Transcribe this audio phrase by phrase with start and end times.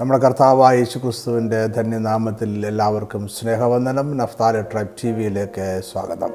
[0.00, 4.16] നമ്മുടെ കർത്താവായ യേശു ക്രിസ്തുവിന്റെ ധന്യനാമത്തിൽ എല്ലാവർക്കും സ്നേഹവന്ദനം.
[4.16, 6.28] നഫ്താല ട്രൈബ് ടി വിയിലേക്ക് സ്വാഗതം.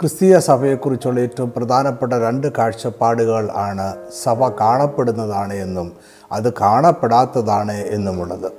[0.00, 5.92] ക്രിസ്തീയ സഭയെക്കുറിച്ചുള്ള ഏറ്റവും പ്രധാനപ്പെട്ട രണ്ട് കാഴ്ചപ്പാടുകൾ ആണ് സഭ കാണപ്പെടുന്നതാണ് എന്നും
[6.32, 8.52] അത് കാണപ്പെടാത്തതാണ് എന്നുമുള്ളത്.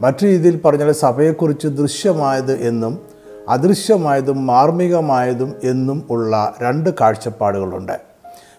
[0.00, 2.98] മറ്റു രീതിയിൽ പറഞ്ഞാൽ സഭയെക്കുറിച്ച് ദൃശ്യമായത് എന്നും
[3.48, 8.09] അദൃശ്യമായതും മാർമികമായതും എന്നും ഉള്ള രണ്ട് കാഴ്ചപ്പാടുകളുണ്ട്.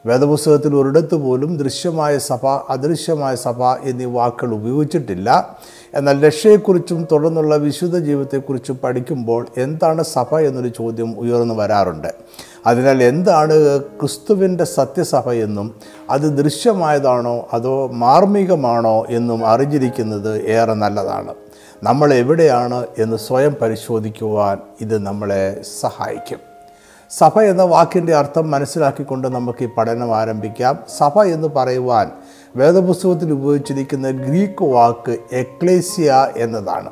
[0.06, 5.58] വേദപുസ്തകത്തിൽ ഒരിടത്ത് പോലും ദൃശ്യമായ സഭ അദൃശ്യമായ സഭ എന്നീ വാക്കുകൾ ഉപയോഗിച്ചിട്ടില്ല.
[5.94, 12.08] എന്നാൽ രക്ഷയെക്കുറിച്ചും തുടർന്നുള്ള വിശുദ്ധ ജീവിതത്തെക്കുറിച്ചും പഠിക്കുമ്പോൾ എന്താണ് സഭ എന്നൊരു ചോദ്യം ഉയർന്നു വരാറുണ്ട്.
[12.66, 15.76] അതിനാൽ എന്താണ് ക്രിസ്തുവിന്റെ സത്യസഭ എന്നും
[16.10, 21.34] അത് ദൃശ്യമായതാണോ അതോ മാർമികമാണോ എന്നും അറിഞ്ഞിരിക്കുന്നത് ഏറെ നല്ലതാണ്.
[21.84, 26.51] നമ്മൾ എവിടെയാണ് എന്ന് സ്വയം പരിശോധിക്കുവാൻ ഇത് നമ്മളെ സഹായിക്കും.
[27.18, 30.80] സഭ എന്ന വാക്കിന്റെ അർത്ഥം മനസ്സിലാക്കിക്കൊണ്ട് നമുക്ക് ഈ പഠനം ആരംഭിക്കാം.
[30.98, 32.12] സഭ എന്ന് പറയുവാൻ
[32.56, 36.90] വേദപുസ്തകത്തിൽ ഉപയോഗിച്ചിരിക്കുന്ന ഗ്രീക്ക് വാക്ക് എക്ലേസിയ എന്നതാണ്.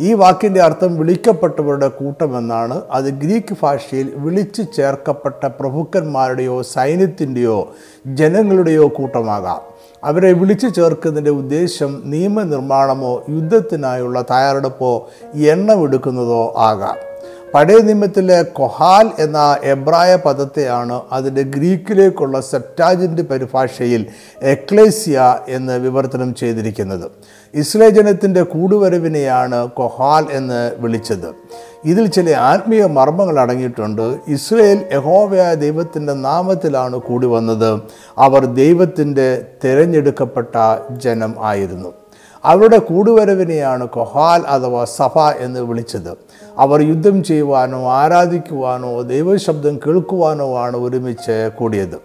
[0.00, 2.82] ഈ വാക്കിന്റെ അർത്ഥം വിളിക്കപ്പെട്ടവരുടെ കൂട്ടമെന്നാണ്.
[2.90, 7.72] അത് ഗ്രീക്ക് ഭാഷയിൽ വിളിച്ചു ചേർക്കപ്പെട്ട പ്രഭുക്കന്മാരുടെയോ സൈന്യത്തിന്റെയോ
[8.06, 9.60] ജനങ്ങളുടെയോ കൂട്ടമാകാം.
[10.04, 17.11] അവരെ വിളിച്ചു ചേർക്കുന്നതിന്റെ ഉദ്ദേശം നിയമനിർമ്മാണമോ യുദ്ധത്തിനായുള്ള തയ്യാറെടുപ്പോ എണ്ണമെടുക്കുന്നതോ ആകാം.
[17.54, 24.06] പഴയ നിയമത്തിലെ കൊഹാൽ എന്ന എബ്രായ പദത്തെയാണ് അതിന്റെ ഗ്രീക്കിലേക്കുള്ള സെറ്റാജിന്റെ പരിഭാഷയിൽ
[24.42, 27.10] എക്ലേസിയ എന്ന് വിവർത്തനം ചെയ്തിരിക്കുന്നത്.
[27.54, 31.34] ഇസ്രയേൽ ജനത്തിന്റെ കൂടുവരവിനെയാണ് കൊഹാൽ എന്ന് വിളിച്ചത്.
[31.84, 34.16] ഇതിൽ ചില ആത്മീയ മർമ്മങ്ങൾ അടങ്ങിയിട്ടുണ്ട്.
[34.28, 37.80] ഇസ്രയേൽ യഹോവയായ ദൈവത്തിന്റെ നാമത്തിലാണ് കൂടി വന്നത്
[38.18, 40.56] അവർ ദൈവത്തിന്റെ തിരഞ്ഞെടുക്കപ്പെട്ട
[40.90, 41.92] ജനം ആയിരുന്നു.
[42.44, 46.31] അവരുടെ കൂടുവരവിനെയാണ് കൊഹാൽ അഥവാ സഭ എന്ന് വിളിച്ചത്.
[46.58, 51.96] അവർ യുദ്ധം ചെയ്യുവാനോ ആരാധിക്കുവാനോ ദൈവശബ്ദം കേൾക്കുവാനോ ആണ് ഒരുമിച്ച് കൂടിയത്.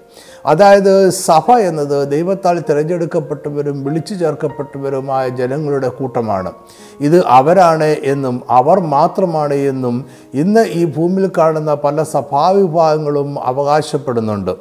[0.45, 6.51] അതായത് സഭ എന്നത് ദൈവത്താൽ തിരഞ്ഞെടുക്കപ്പെട്ടവരും വിളിച്ചു ചേർക്കപ്പെട്ടവരുമായ ജനങ്ങളുടെ കൂട്ടമാണ്.
[7.01, 14.51] ഇത് അവരാണ് എന്നും അവർ മാത്രമാണ് എന്നും ഇന്ന് ഈ ഭൂമിയിൽ കാണുന്ന പല സഭാവിഭാഗങ്ങളും അവകാശപ്പെടുന്നുണ്ട്.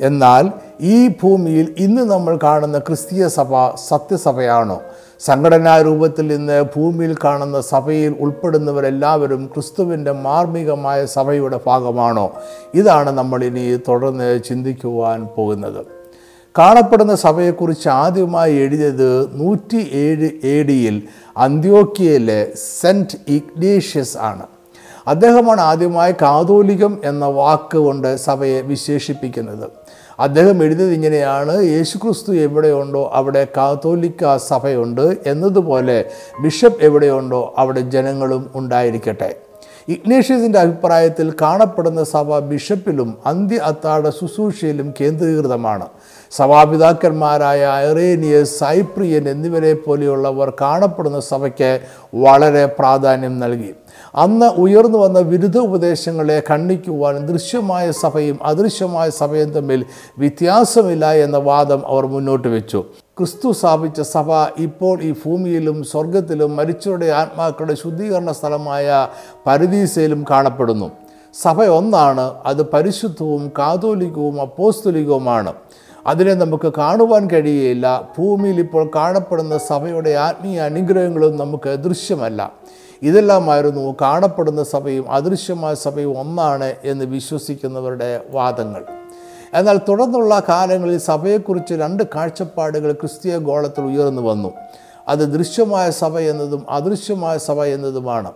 [0.00, 4.80] എന്നാൽ ഈ ഭൂമിയിൽ ഇന്ന് നമ്മൾ കാണുന്ന ക്രിസ്തീയ സഭ സത്യസഭയാണോ?
[5.24, 12.32] സംഘടനാ രൂപത്തിൽ ഇന്ന് ഭൂമിയിൽ കാണുന്ന സഭയിൽ ഉൾപ്പെടുന്നവരെല്ലാവരും ക്രിസ്തുവിന്റെ മാർമികമായ സഭയുടെ ഭാഗമാണോ?
[12.74, 15.86] ഇതാണ് നമ്മൾ ഇനി തുടർന്ന് ചിന്തിക്കുവാൻ പോകുന്നത്.
[16.58, 21.02] കാണപ്പെടുന്ന സഭയെക്കുറിച്ച് ആദ്യമായി എഴുതിയത് നൂറ്റി ഏഴ് എ ഡിയിൽ
[21.36, 24.46] അന്ത്യോക്കിയയിലെ സെന്റ് ഇഗ്നേഷ്യസ് ആണ്.
[25.06, 29.79] അദ്ദേഹമാണ് ആദ്യമായി കാതോലികം എന്ന വാക്ക് കൊണ്ട് സഭയെ വിശേഷിപ്പിക്കുന്നത്.
[30.26, 35.98] അദ്ദേഹം എഴുതിയത് ഇങ്ങനെയാണ് യേശുക്രിസ്തു എവിടെയുണ്ടോ അവിടെ കാത്തോലിക്ക സഭയുണ്ട് എന്നതുപോലെ
[36.42, 39.30] ബിഷപ്പ് എവിടെയുണ്ടോ അവിടെ ജനങ്ങളും ഉണ്ടായിരിക്കട്ടെ.
[39.94, 45.86] ഇഗ്നേഷ്യസിന്റെ അഭിപ്രായത്തിൽ കാണപ്പെടുന്ന സഭ ബിഷപ്പിലും അന്ത്യ അത്താഴ ശുശ്രൂഷയിലും കേന്ദ്രീകൃതമാണ്.
[46.32, 51.70] സഭാപിതാക്കന്മാരായ ഐറേനിയസ് സൈപ്രിയൻ എന്നിവരെ പോലെയുള്ളവർ കാണപ്പെടുന്ന സഭയ്ക്ക്
[52.14, 53.72] വളരെ പ്രാധാന്യം നൽകി.
[54.14, 59.80] അന്ന് ഉയർന്നു വന്ന വിരുദ്ധ ഉപദേശങ്ങളെ ഖണ്ഡിക്കുവാനും ദൃശ്യമായ സഭയും അദൃശ്യമായ സഭയും തമ്മിൽ
[60.18, 62.80] വ്യത്യാസമില്ല എന്ന വാദം അവർ മുന്നോട്ട് വെച്ചു.
[63.20, 69.08] ക്രിസ്തു സ്ഥാപിച്ച സഭ ഇപ്പോൾ ഈ ഭൂമിയിലും സ്വർഗത്തിലും മരിച്ചവരുടെ ആത്മാക്കളുടെ ശുദ്ധീകരണ സ്ഥലമായ
[69.46, 70.90] പരദീസയിലും കാണപ്പെടുന്നു.
[71.42, 75.52] സഭ ഒന്നാണ് അത് പരിശുദ്ധവും കാതോലികവും അപ്പോസ്തുലികവുമാണ്.
[76.06, 82.52] അതിനെ നമുക്ക് കാണുവാൻ കഴിയുകയില്ല ഭൂമിയിൽ ഇപ്പോൾ കാണപ്പെടുന്ന സഭയുടെ ആത്മീയ അനുഗ്രഹങ്ങളും നമുക്ക് ദൃശ്യമല്ല
[83.02, 88.99] ഇതെല്ലാമായിരുന്നു കാണപ്പെടുന്ന സഭയും അദൃശ്യമായ സഭയും ഒന്നാണ് എന്ന് വിശ്വസിക്കുന്നവരുടെ വാദങ്ങൾ.
[89.54, 94.52] എന്നാൽ തുടർന്നുള്ള കാലങ്ങളിൽ സഭയെക്കുറിച്ച് രണ്ട് കാഴ്ചപ്പാടുകൾ ക്രിസ്തീയ ഗോളത്തിൽ ഉയർന്നു വന്നു.
[95.08, 98.32] അത് ദൃശ്യമായ സഭ എന്നതും അദൃശ്യമായ സഭ എന്നതുമാണ്.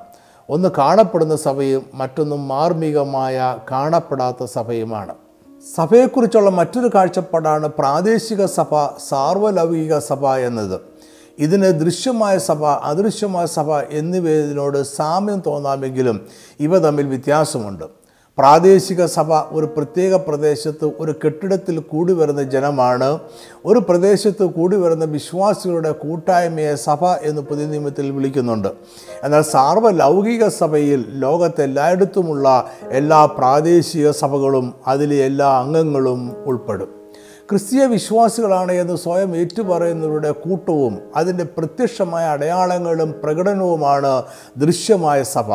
[0.50, 5.14] ഒന്ന് കാണപ്പെടുന്ന സഭയും മറ്റൊന്നും മാർമികമായ കാണപ്പെടാത്ത സഭയുമാണ്.
[5.74, 10.80] സഭയെക്കുറിച്ചുള്ള മറ്റൊരു കാഴ്ചപ്പാടാണ് പ്രാദേശിക സഭ സാർവലൗകിക സഭ എന്നത്.
[11.38, 16.26] ഇതിന് ദൃശ്യമായ സഭ അദൃശ്യമായ സഭ എന്നിവയോട് സാമ്യം തോന്നാമെങ്കിലും
[16.60, 18.03] ഇവ തമ്മിൽ വ്യത്യാസമുണ്ട്.
[18.38, 23.18] പ്രാദേശിക സഭ ഒരു പ്രത്യേക പ്രദേശത്ത് ഒരു കെട്ടിടത്തിൽ കൂടി വരുന്ന ജനമാണ്.
[23.64, 28.68] ഒരു പ്രദേശത്ത് കൂടി വരുന്ന വിശ്വാസികളുടെ കൂട്ടായ്മയെ സഭ എന്ന് പുതിയ നിയമത്തിൽ വിളിക്കുന്നുണ്ട്.
[29.24, 37.03] എന്നാൽ സാർവലൗകിക സഭയിൽ ലോകത്തെല്ലായിടത്തുമുള്ള എല്ലാ പ്രാദേശിക സഭകളും അതിലെ എല്ലാ അംഗങ്ങളും ഉൾപ്പെടും.
[37.50, 44.22] ക്രിസ്തീയ വിശ്വാസികളാണ് എന്ന് സ്വയം ഏറ്റുപറയുന്നവരുടെ കൂട്ടവും അതിന്റെ പ്രത്യക്ഷമായ അടയാളങ്ങളും പ്രകടനവുമാണ്
[44.56, 45.52] ദൃശ്യമായ സഭ.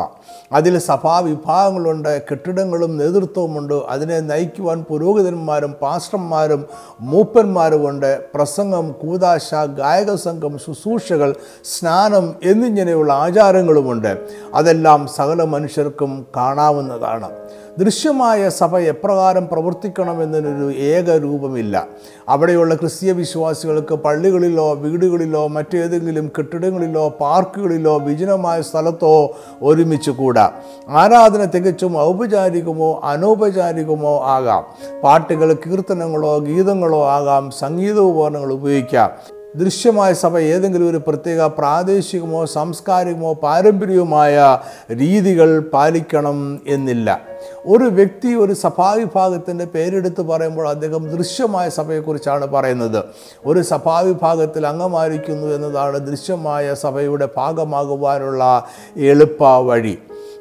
[0.52, 6.66] അതിൽ സഭാ വിഭാഗങ്ങളുണ്ട് കെട്ടിടങ്ങളും നേതൃത്വവുമുണ്ട് അതിനെ നയിക്കുവാൻ പുരോഹിതന്മാരും പാസ്റ്റർമാരും
[7.00, 8.20] മൂപ്പന്മാരുമുണ്ട്.
[8.36, 11.36] പ്രസംഗം കൂതാശ ഗായക സംഘം ശുശ്രൂഷകൾ
[11.66, 14.18] സ്നാനം എന്നിങ്ങനെയുള്ള ആചാരങ്ങളുമുണ്ട്.
[14.54, 17.30] അതെല്ലാം സകല മനുഷ്യർക്കും കാണാവുന്നതാണ്.
[17.78, 21.88] ദൃശ്യമായ സഭ എപ്രകാരം പ്രവർത്തിക്കണമെന്നതിനൊരു ഏകരൂപമില്ല
[22.30, 30.52] അവിടെയുള്ള ക്രിസ്തീയ വിശ്വാസികൾക്ക് പള്ളികളിലോ വീടുകളിലോ മറ്റേതെങ്കിലും കെട്ടിടങ്ങളിലോ പാർക്കുകളിലോ വിജനമായ സ്ഥലത്തോ ഒരുമിച്ച് കൂടാ.
[30.90, 34.64] ആരാധന തികച്ചും ഔപചാരികമോ അനൗപചാരികമോ ആകാം.
[35.04, 37.52] പാട്ടുകൾ കീർത്തനങ്ങളോ ഗീതങ്ങളോ ആകാം.
[37.52, 39.39] സംഗീതോപകരണങ്ങൾ ഉപയോഗിക്കാം.
[39.56, 44.60] ദൃശ്യമായ സഭ ഏതെങ്കിലും ഒരു പ്രത്യേക പ്രാദേശികമോ സാംസ്കാരികമോ പാരമ്പര്യവുമായ
[44.92, 47.22] രീതികൾ പാലിക്കണം എന്നില്ല.
[47.66, 53.04] ഒരു വ്യക്തി ഒരു സഭാവിഭാഗത്തിന്റെ പേരെടുത്ത് പറയുമ്പോൾ അദ്ദേഹം ദൃശ്യമായ സഭയെക്കുറിച്ചാണ് പറയുന്നത്.
[53.46, 58.66] ഒരു സഭാവിഭാഗത്തിൽ അംഗമായിരിക്കുന്നു എന്നതാണ് ദൃശ്യമായ സഭയുടെ ഭാഗമാകുവാനുള്ള
[58.98, 59.98] എളുപ്പ വഴി.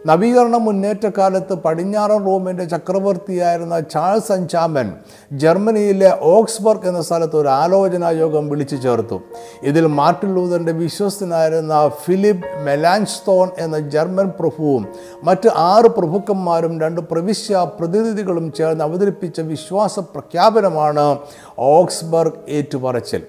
[0.07, 4.93] നവീകരണ മുന്നേറ്റക്കാലത്ത് പടിഞ്ഞാറൻ റോമിന്റെ ചക്രവർത്തിയായിരുന്ന ചാൾസ് അഞ്ചാമൻ
[5.33, 9.21] ജർമ്മനിയിലെ ഓക്സ്ബർഗ് എന്ന സ്ഥലത്ത് ഒരു ആലോചനാ യോഗം വിളിച്ചു ചേർത്തു.
[9.63, 14.89] ഇതിൽ മാർട്ടിൻ ലൂതറിന്റെ വിശ്വസ്തനായിരുന്ന ഫിലിപ്പ് മെലാൻസ്തോൺ എന്ന ജർമ്മൻ പ്രഭുവും
[15.23, 21.19] മറ്റ് ആറ് പ്രഭുക്കന്മാരും രണ്ട് പ്രവിശ്യ പ്രതിനിധികളും ചേർന്ന് അവതരിപ്പിച്ച വിശ്വാസ പ്രഖ്യാപനമാണ്
[21.59, 23.25] ഓക്സ്ബർഗ് ഏറ്റുപറച്ചിൽ.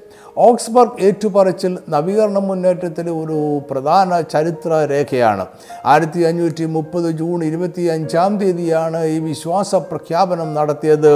[0.48, 3.38] ഓക്സ്ബർഗ് ഏറ്റുപറച്ചിൽ നവീകരണ മുന്നേറ്റത്തിലെ ഒരു
[3.70, 5.46] പ്രധാന ചരിത്ര രേഖയാണ്
[5.92, 11.14] ആയിരത്തി അഞ്ഞൂറ്റി മുപ്പത് ജൂൺ ഇരുപത്തി അഞ്ചാം തീയതിയാണ് ഈ വിശ്വാസ പ്രഖ്യാപനം നടത്തിയത്.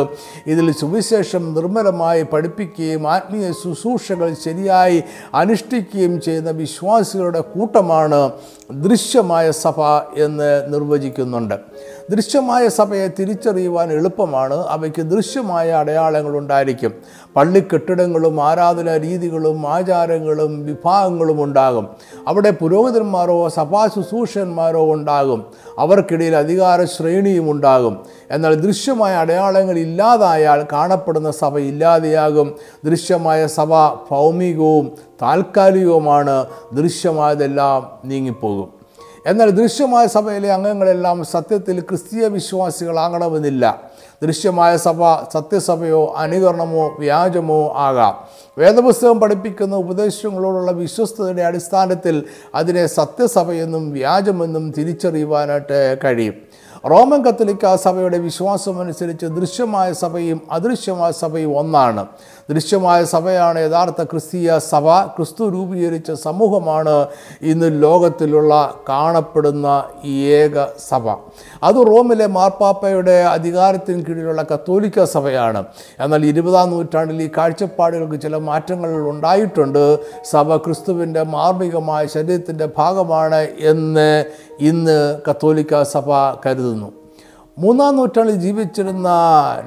[0.54, 5.00] ഇതിൽ സുവിശേഷം നിർമ്മലമായി പഠിപ്പിക്കുകയും ആത്മീയ ശുശ്രൂഷകൾ ശരിയായി
[5.42, 8.22] അനുഷ്ഠിക്കുകയും ചെയ്യുന്ന വിശ്വാസികളുടെ കൂട്ടമാണ്
[8.86, 9.82] ദൃശ്യമായ സഭ
[10.26, 11.58] എന്ന് നിർവചിക്കുന്നുണ്ട്.
[12.10, 14.54] ദൃശ്യമായ സഭയെ തിരിച്ചറിയുവാൻ എളുപ്പമാണ്.
[14.54, 16.94] അവയ്ക്ക് ദൃശ്യമായ അടയാളങ്ങൾ ഉണ്ടായിരിക്കും
[17.36, 21.88] പള്ളി കെട്ടിടങ്ങളും ആരാധന രീതികളും ആചാരങ്ങളും വിഭാഗങ്ങളും ഉണ്ടാകും.
[22.28, 25.46] അവിടെ പുരോഹിതന്മാരോ സഭാ ശുശ്രൂഷന്മാരോ ഉണ്ടാകും.
[25.78, 28.06] അവർക്കിടയിൽ അധികാര ശ്രേണിയും ഉണ്ടാകും.
[28.32, 32.56] എന്നാൽ ദൃശ്യമായ അടയാളങ്ങൾ ഇല്ലാതായാൽ കാണപ്പെടുന്ന സഭ ഇല്ലാതെയാകും.
[32.86, 33.70] ദൃശ്യമായ സഭ
[34.12, 34.92] ഭൗമികവും
[35.22, 36.46] താൽക്കാലികവുമാണ്.
[36.74, 38.83] ദൃശ്യമായതെല്ലാം നീങ്ങിപ്പോകും.
[39.26, 43.84] എന്നാൽ ദൃശ്യമായ സഭയിലെ അംഗങ്ങളെല്ലാം സത്യത്തിൽ ക്രിസ്തീയ വിശ്വാസികളാകണമെന്നില്ല
[44.24, 45.02] ദൃശ്യമായ സഭ
[45.34, 48.16] സത്യസഭയോ അനുകരണമോ വ്യാജമോ ആകാം.
[48.58, 52.24] വേദപുസ്തകം പഠിപ്പിക്കുന്ന ഉപദേശങ്ങളോടുള്ള വിശ്വസ്തയുടെ അടിസ്ഥാനത്തിൽ
[52.56, 56.34] അതിനെ സത്യസഭയെന്നും വ്യാജമെന്നും തിരിച്ചറിയുവാനായിട്ട് കഴിയും.
[56.90, 62.08] റോമൻ കത്തോലിക്ക സഭയുടെ വിശ്വാസമനുസരിച്ച് ദൃശ്യമായ സഭയും അദൃശ്യമായ സഭയും ഒന്നാണ്.
[62.50, 65.06] ദൃശ്യമായ സഭയാണ് യഥാർത്ഥ ക്രിസ്തീയ സഭ.
[65.06, 67.08] ക്രിസ്തു രൂപീകരിച്ച സമൂഹമാണ്
[67.42, 71.10] ഇന്ന് ലോകത്തിലുള്ള കാണപ്പെടുന്ന ഏക സഭ.
[71.64, 75.64] അത് റോമിലെ മാർപ്പാപ്പയുടെ അധികാരത്തിന് കീഴിലുള്ള കത്തോലിക്ക സഭയാണ്.
[76.00, 80.00] എന്നാൽ ഇരുപതാം നൂറ്റാണ്ടിൽ ഈ കാഴ്ചപ്പാടുകൾക്ക് ചില മാറ്റങ്ങൾ ഉണ്ടായിട്ടുണ്ട്.
[80.32, 84.26] സഭ ക്രിസ്തുവിന്റെ മാർമികമായ ശരീരത്തിന്റെ ഭാഗമാണ് എന്ന്
[84.60, 86.12] ഇന്ന് കത്തോലിക്ക സഭ
[86.46, 87.03] കരുതുന്നു.
[87.58, 89.10] മൂന്നാം നൂറ്റാണ്ടിൽ ജീവിച്ചിരുന്ന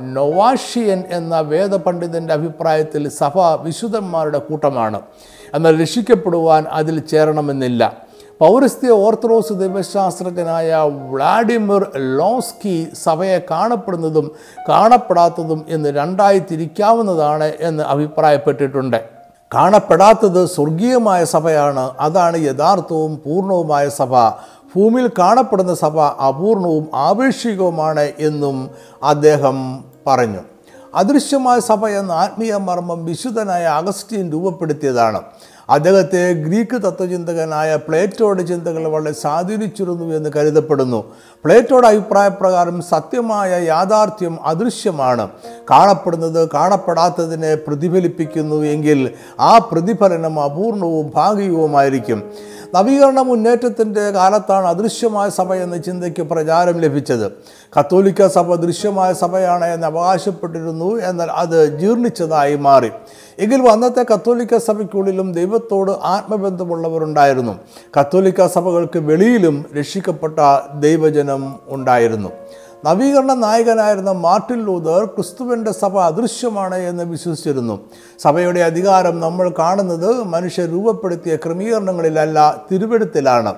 [0.00, 5.00] നൊവാഷിയൻ എന്ന വേദപണ്ഡിതന്റെ അഭിപ്രായത്തിൽ സഭ വിശുദ്ധന്മാരുടെ കൂട്ടമാണ്.
[5.54, 8.06] എന്നാൽ രക്ഷിക്കപ്പെടുവാൻ അതിൽ ചേരണമെന്നില്ല.
[8.40, 10.76] പൗരസ്ത്യ ഓർത്തഡോക്സ് ദൈവശാസ്ത്രജ്ഞനായ
[11.10, 14.32] വ്ളാഡിമിർ ലോസ്കി സഭയെ കാണപ്പെടുന്നതും
[14.68, 19.16] കാണപ്പെടാത്തതും എന്ന് രണ്ടായി തിരിക്കാവുന്നതാണ് എന്ന് അഭിപ്രായപ്പെട്ടിട്ടുണ്ട്.
[19.54, 21.90] കാണപ്പെടാത്തത് സ്വർഗീയമായ സഭയാണ്.
[22.00, 24.16] അതാണ് യഥാർത്ഥവും പൂർണവുമായ സഭ.
[24.76, 28.56] ഭൂമിയിൽ കാണപ്പെടുന്ന സഭ അപൂർണവും ആപേക്ഷികവുമാണ് എന്നും
[29.02, 29.56] അദ്ദേഹം
[30.06, 30.42] പറഞ്ഞു.
[30.94, 35.20] അദൃശ്യമായ സഭ എന്ന ആത്മീയ മർമ്മം വിശുദ്ധനായ അഗസ്റ്റീൻ രൂപപ്പെടുത്തിയതാണ്.
[35.70, 41.00] അദ്ദേഹത്തെ ഗ്രീക്ക് തത്വചിന്തകനായ പ്ലേറ്റോയുടെ ചിന്തകൾ വളരെ സ്വാധീനിച്ചിരുന്നു എന്ന് കരുതപ്പെടുന്നു.
[41.44, 45.28] പ്ലേറ്റോയുടെ അഭിപ്രായപ്രകാരം സത്യമായ യാഥാർത്ഥ്യം അദൃശ്യമാണ്.
[45.70, 49.00] കാണപ്പെടുന്നത് കാണപ്പെടാത്തതിനെ പ്രതിഫലിപ്പിക്കുന്നു എങ്കിൽ
[49.40, 52.20] ആ പ്രതിഫലനം അപൂർണവും ഭാഗികവുമായിരിക്കും.
[52.74, 57.32] നവീകരണ മുന്നേറ്റത്തിന്റെ കാലത്താണ് അദൃശ്യമായ സഭ എന്ന ചിന്തയ്ക്ക് പ്രചാരം ലഭിച്ചത്.
[57.78, 62.90] കത്തോലിക്ക സഭ ദൃശ്യമായ സഭയാണ് എന്ന് അവകാശപ്പെട്ടിരുന്നു എന്നാൽ അത് ജീർണിച്ചതായി മാറി.
[63.38, 67.58] എങ്കിലും അന്നത്തെ കത്തോലിക്ക സഭയ്ക്കുള്ളിലും ദൈവത്തോട് ആത്മബന്ധമുള്ളവരുണ്ടായിരുന്നു.
[68.00, 70.38] കത്തോലിക്ക സഭകൾക്ക് വെളിയിലും രക്ഷിക്കപ്പെട്ട
[70.80, 72.28] ദൈവജനം ഉണ്ടായിരുന്നു.
[72.84, 77.76] നവീകരണ നായകനായിരുന്ന മാർട്ടിൻ ലൂതർ ക്രിസ്തുവിന്റെ സഭ അദൃശ്യമാണ് എന്ന് വിശ്വസിച്ചിരുന്നു.
[78.20, 82.38] സഭയുടെ അധികാരം നമ്മൾ കാണുന്നത് മനുഷ്യർ രൂപപ്പെടുത്തിയ ക്രമീകരണങ്ങളിലല്ല
[82.70, 83.52] തിരുവെടുത്തിലാണ്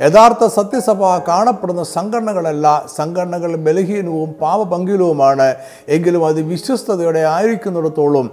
[0.00, 2.66] യഥാർത്ഥ സത്യസഭ കാണപ്പെടുന്ന സംഘടനകളല്ല
[2.96, 5.54] സംഘടനകൾ ബലഹീനവും പാപപങ്കിലവുമാണ്
[5.96, 8.30] എങ്കിലും അത് വിശ്വസ്തയോടെ ആയിരിക്കുന്നിടത്തോളം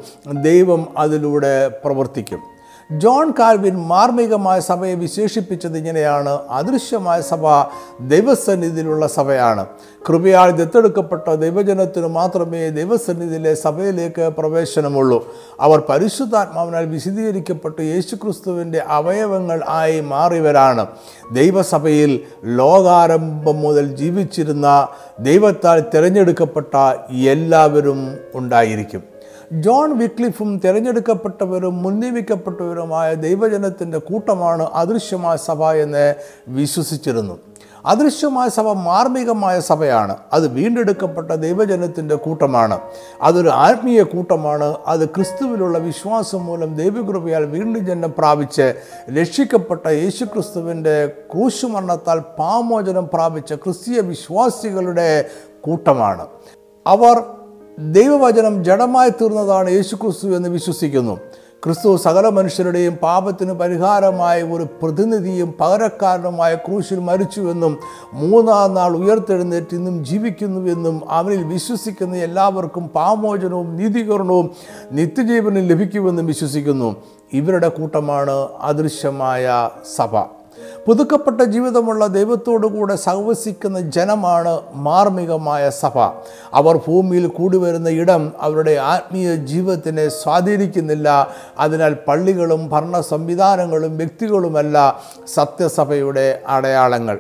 [0.50, 2.42] ദൈവം അതിലൂടെ പ്രവർത്തിക്കും.
[2.98, 6.30] ജോൺ കാൽവിൻ മാർമികമായ സഭയെ വിശേഷിപ്പിച്ചത് ഇങ്ങനെയാണ്.
[6.50, 7.48] അദൃശ്യമായ സഭ
[8.02, 9.66] ദൈവസന്നിധിയിലുള്ള സഭയാണ്.
[10.10, 15.36] കൃപയാൽ ദത്തെടുക്കപ്പെട്ട ദൈവജനത്തിന് മാത്രമേ ദൈവസന്നിധിയിലെ സഭയിലേക്ക് പ്രവേശനമുള്ളൂ.
[15.60, 20.88] അവർ പരിശുദ്ധാത്മാവിനാൽ വിശദീകരിക്കപ്പെട്ട് യേശുക്രിസ്തുവിന്റെ അവയവങ്ങൾ ആയി മാറിയവരാണ്.
[21.32, 24.88] ദൈവസഭയിൽ ലോകാരംഭം മുതൽ ജീവിച്ചിരുന്ന
[25.20, 26.76] ദൈവത്താൽ തിരഞ്ഞെടുക്കപ്പെട്ട
[27.12, 29.11] എല്ലാവരും ഉണ്ടായിരിക്കും.
[29.52, 36.16] ജോൺ വിക്ലിഫും തിരഞ്ഞെടുക്കപ്പെട്ടവരും മുൻനിയമിക്കപ്പെട്ടവരുമായ ദൈവജനത്തിന്റെ കൂട്ടമാണ് അദൃശ്യമായ സഭ എന്ന്
[36.48, 37.40] വിശ്വസിച്ചിരുന്നു.
[37.86, 40.16] അദൃശ്യമായ സഭ മാർമികമായ സഭയാണ്.
[40.34, 42.80] അത് വീണ്ടെടുക്കപ്പെട്ട ദൈവജനത്തിന്റെ കൂട്ടമാണ്.
[43.22, 44.76] അതൊരു ആത്മീയ കൂട്ടമാണ്.
[44.88, 48.74] അത് ക്രിസ്തുവിലുള്ള വിശ്വാസം മൂലം ദൈവകൃപയാൽ വീണ്ടും ജന്മം പ്രാപിച്ച്
[49.20, 55.26] രക്ഷിക്കപ്പെട്ട യേശുക്രിസ്തുവിന്റെ ക്രൂശുമരണത്താൽ പാമോചനം പ്രാപിച്ച ക്രിസ്തീയ വിശ്വാസികളുടെ
[55.62, 56.28] കൂട്ടമാണ്.
[56.88, 57.24] അവർ
[57.80, 61.18] ദൈവവചനം ജഡമായി തീർന്നതാണ് യേശുക്രിസ്തു എന്ന് വിശ്വസിക്കുന്നു.
[61.64, 67.78] ക്രിസ്തു സകല മനുഷ്യരുടെയും പാപത്തിന് പരിഹാരമായ ഒരു പ്രതിനിധിയും പകരക്കാരനുമായ ക്രൂശിൽ മരിച്ചുവെന്നും
[68.14, 74.52] മൂന്നാം നാൾ ഉയർത്തെഴുന്നേറ്റ് ഇന്നും ജീവിക്കുന്നുവെന്നും അവനിൽ വിശ്വസിക്കുന്ന എല്ലാവർക്കും പാമോചനവും നീതീകരണവും
[74.92, 76.96] നിത്യജീവനും ലഭിക്കുമെന്നും വിശ്വസിക്കുന്നു.
[77.34, 80.41] ഇവരുടെ കൂട്ടമാണ് അദൃശ്യമായ സഭ.
[80.88, 86.00] പുതുക്കപ്പെട്ട ജീവിതമുള്ള ദൈവത്തോടു കൂടെ സഹവസിക്കുന്ന ജനമാണ് മാർമികമായ സഭ.
[86.54, 91.28] അവർ ഭൂമിയിൽ കൂടി വരുന്ന ഇടം അവരുടെ ആത്മീയ ജീവിതത്തിനെ സ്വാധീനിക്കുന്നില്ല.
[91.60, 95.02] അതിനാൽ പള്ളികളും ഭരണ സംവിധാനങ്ങളും വ്യക്തികളുമല്ല
[95.34, 97.20] സത്യസഭയുടെ അടയാളങ്ങൾ.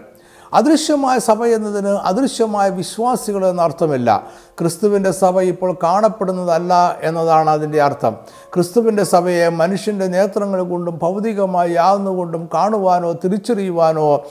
[0.53, 4.27] അദൃശ്യമായ സഭ എന്നതിന് അദൃശ്യമായ വിശ്വാസികൾ എന്ന അർത്ഥമില്ല.
[4.59, 8.17] ക്രിസ്തുവിന്റെ സഭ ഇപ്പോൾ കാണപ്പെടുന്നതല്ല എന്നതാണ് അതിന്റെ അർത്ഥം.
[8.53, 14.21] ക്രിസ്തുവിന്റെ സഭയെ മനുഷ്യന്റെ നേത്രങ്ങൾ കൊണ്ടും ഭൗതികമായി യാതൊന്നുകൊണ്ടും കാണുവാനോ തിരിച്ചറിയുവാനോ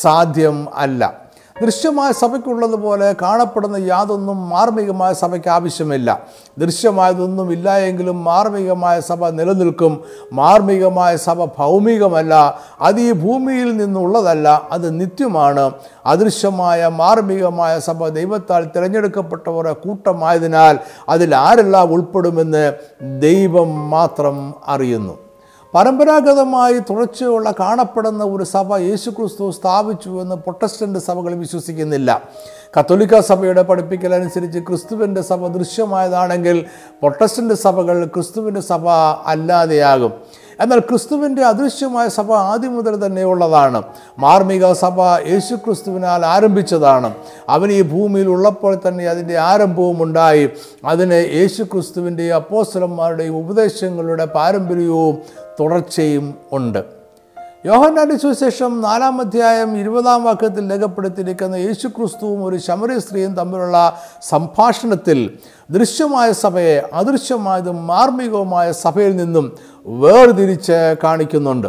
[0.00, 1.29] സാധ്യം അല്ല.
[1.62, 6.20] ദൃശ്യമായ സഭയ്ക്കുള്ളതുപോലെ കാണപ്പെടുന്ന യാതൊന്നും മാർമികമായ സഭയ്ക്ക് ആവശ്യമില്ല.
[6.58, 10.04] ദൃശ്യമായതൊന്നും ഇല്ല എങ്കിലും മാർമികമായ സഭ നിലനിൽക്കും.
[10.32, 12.58] മാർമികമായ സഭ ഭൗമികമല്ല.
[12.80, 15.70] അത് ഈ ഭൂമിയിൽ നിന്നുള്ളതല്ല അത് നിത്യമാണ്.
[16.06, 22.72] അദൃശ്യമായ മാർമികമായ സഭ ദൈവത്താൽ തിരഞ്ഞെടുക്കപ്പെട്ടവരുടെ കൂട്ടമായതിനാൽ അതിൽ ആരെല്ലാം ഉൾപ്പെടുമെന്ന്
[23.20, 25.29] ദൈവം മാത്രം അറിയുന്നു.
[25.74, 32.22] പരമ്പരാഗതമായി തുടർച്ചയുള്ള കാണപ്പെടുന്ന ഒരു സഭ യേശുക്രിസ്തു സ്ഥാപിച്ചു എന്ന് പ്രൊട്ടസ്റ്റന്റ് സഭകൾ വിശ്വസിക്കുന്നില്ല.
[32.78, 36.66] കത്തോലിക്ക സഭയുടെ പഠിപ്പിക്കൽ അനുസരിച്ച് ക്രിസ്തുവിന്റെ സഭ ദൃശ്യമായതാണെങ്കിൽ
[37.00, 38.88] പ്രൊട്ടസ്റ്റന്റ് സഭകൾ ക്രിസ്തുവിന്റെ സഭ
[39.26, 40.12] അല്ലാതെയാകും.
[40.60, 43.82] എന്നാൽ ക്രിസ്തുവിന്റെ അദൃശ്യമായ സഭ ആദ്യം മുതൽ തന്നെ ഉള്ളതാണ്.
[44.18, 47.14] മാർമിക സഭ യേശു ക്രിസ്തുവിനാൽ ആരംഭിച്ചതാണ്.
[47.48, 50.50] അവൻ ഈ ഭൂമിയിൽ ഉള്ളപ്പോൾ തന്നെ അതിന്റെ ആരംഭവും ഉണ്ടായി.
[50.84, 55.18] അതിന് യേശു ക്രിസ്തുവിന്റെയും അപ്പോസ്തലന്മാരുടെയും ഉപദേശങ്ങളുടെ പാരമ്പര്യവും
[55.60, 56.99] തുടർച്ചയും ഉണ്ട്.
[57.64, 63.78] യോഹന്നാന്റെ സുവിശേഷം നാലാം അധ്യായം ഇരുപതാം വാക്യത്തിൽ രേഖപ്പെടുത്തിയിരിക്കുന്ന യേശു ക്രിസ്തുവും ഒരു ശമരി സ്ത്രീയും തമ്മിലുള്ള
[64.22, 65.18] സംഭാഷണത്തിൽ
[65.70, 69.46] ദൃശ്യമായ സഭയെ അദൃശ്യമായതും മാർമികവുമായ സഭയിൽ നിന്നും
[69.86, 71.68] വേർതിരിച്ച് കാണിക്കുന്നുണ്ട്.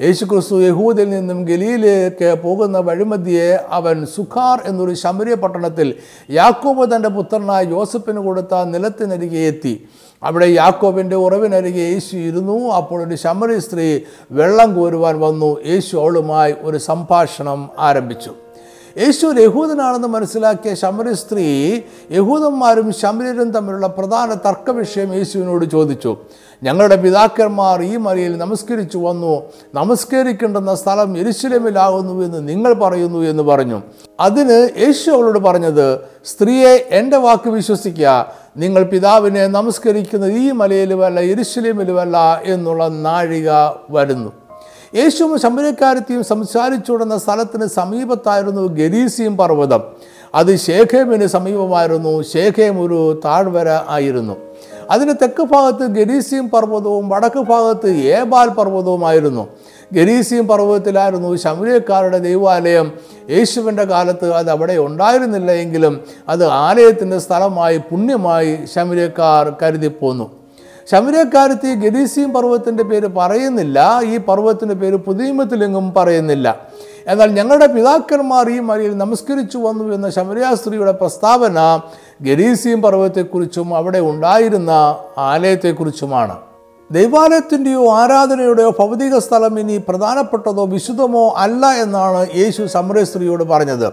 [0.00, 5.94] യേശുക്രിസ്തു യഹൂദിൽ നിന്നും ഗലീലേക്ക് പോകുന്ന വഴിമതിയെ അവൻ സുഖാർ എന്നൊരു ശമരിയ പട്ടണത്തിൽ
[6.30, 9.88] യാക്കോബ് തന്റെ പുത്രനായ ജോസഫിന് കൊടുത്ത നിലത്തിനരികെ എത്തി.
[10.22, 12.68] അവിടെ യാക്കോബിന്റെ ഉറവിനരികെ യേശു ഇരുന്നു.
[12.68, 15.64] അപ്പോൾ ഒരു ശമരി സ്ത്രീ വെള്ളം കോരുവാൻ വന്നു.
[15.66, 18.30] യേശു അവളുമായി ഒരു സംഭാഷണം ആരംഭിച്ചു.
[18.98, 21.80] യേശു യഹൂദനാണെന്ന് മനസ്സിലാക്കിയ ശമരി സ്ത്രീ
[22.10, 26.16] യഹൂദന്മാരും ശമരീരും തമ്മിലുള്ള പ്രധാന തർക്ക വിഷയം യേശുവിനോട് ചോദിച്ചു.
[26.62, 29.42] ഞങ്ങളുടെ പിതാക്കന്മാർ ഈ മലയിൽ നമസ്കരിച്ചു വന്നു.
[29.74, 33.82] നമസ്കരിക്കേണ്ടുന്ന സ്ഥലം എരിശിലമിലാകുന്നു എന്ന് നിങ്ങൾ പറയുന്നു എന്ന് പറഞ്ഞു.
[34.20, 42.88] അതിന് യേശു അവളോട് പറഞ്ഞത് സ്ത്രീയെ എന്റെ വാക്ക് വിശ്വസിക്കുക നിങ്ങൾ പിതാവിനെ നമസ്കരിക്കുന്നത് ഈ മലയിലുമല്ല എരിശിലമിലുമല്ല എന്നുള്ള
[42.88, 43.50] നാഴിക
[43.90, 44.32] വരുന്നു.
[44.94, 49.82] യേശുവും ശമ്പരക്കാരത്തെയും സംസാരിച്ചുകൊടുന്ന സ്ഥലത്തിന് സമീപത്തായിരുന്നു ഗരീസിയും പർവതം.
[50.34, 52.22] അത് ശേഖേമിന് സമീപമായിരുന്നു.
[52.22, 54.51] ശേഖേം ഒരു താഴ്വര ആയിരുന്നു.
[54.92, 59.48] അതിന് തെക്ക് ഭാഗത്ത് ഗരീസിയും പർവതവും വടക്ക് ഭാഗത്ത് ഏബാൽ പർവതവുമായിരുന്നു.
[59.92, 62.92] ഗരീസിയും പർവതത്തിലായിരുന്നു ശമരിയക്കാരുടെ ദൈവാലയം.
[63.30, 70.30] യേശുവിന്റെ കാലത്ത് അത് അവിടെ ഉണ്ടായിരുന്നില്ല എങ്കിലും അത് ആലയത്തിന്റെ സ്ഥലമായി പുണ്യമായി ശമരിയക്കാർ കരുതിപ്പോന്നു
[70.90, 76.60] ശമരക്കാരത്തി ഗരീസിയും പർവതത്തിന്റെ പേര് പറയുന്നില്ല ഈ പർവതത്തിന്റെ പേര് പുതിയമത്തിലെങ്ങും പറയുന്നില്ല.
[77.06, 81.80] എന്നാൽ ഞങ്ങളുടെ പിതാക്കന്മാർ ഈ മലയിൽ നമസ്കരിച്ചു വന്നു എന്ന ശമരിയാസ്ത്രീയുടെ പ്രസ്താവന
[82.22, 86.36] ഗരീസിയും പർവതത്തെക്കുറിച്ചും അവിടെ ഉണ്ടായിരുന്ന ആലയത്തെക്കുറിച്ചുമാണ്.
[86.90, 93.92] ദൈവാലയത്തിന്റെയോ ആരാധനയുടെയോ ഭൗതിക സ്ഥലം ഇനി പ്രധാനപ്പെട്ടതോ വിശുദ്ധമോ അല്ല എന്നാണ് യേശു സമരസ്ത്രീയോട് പറഞ്ഞത്.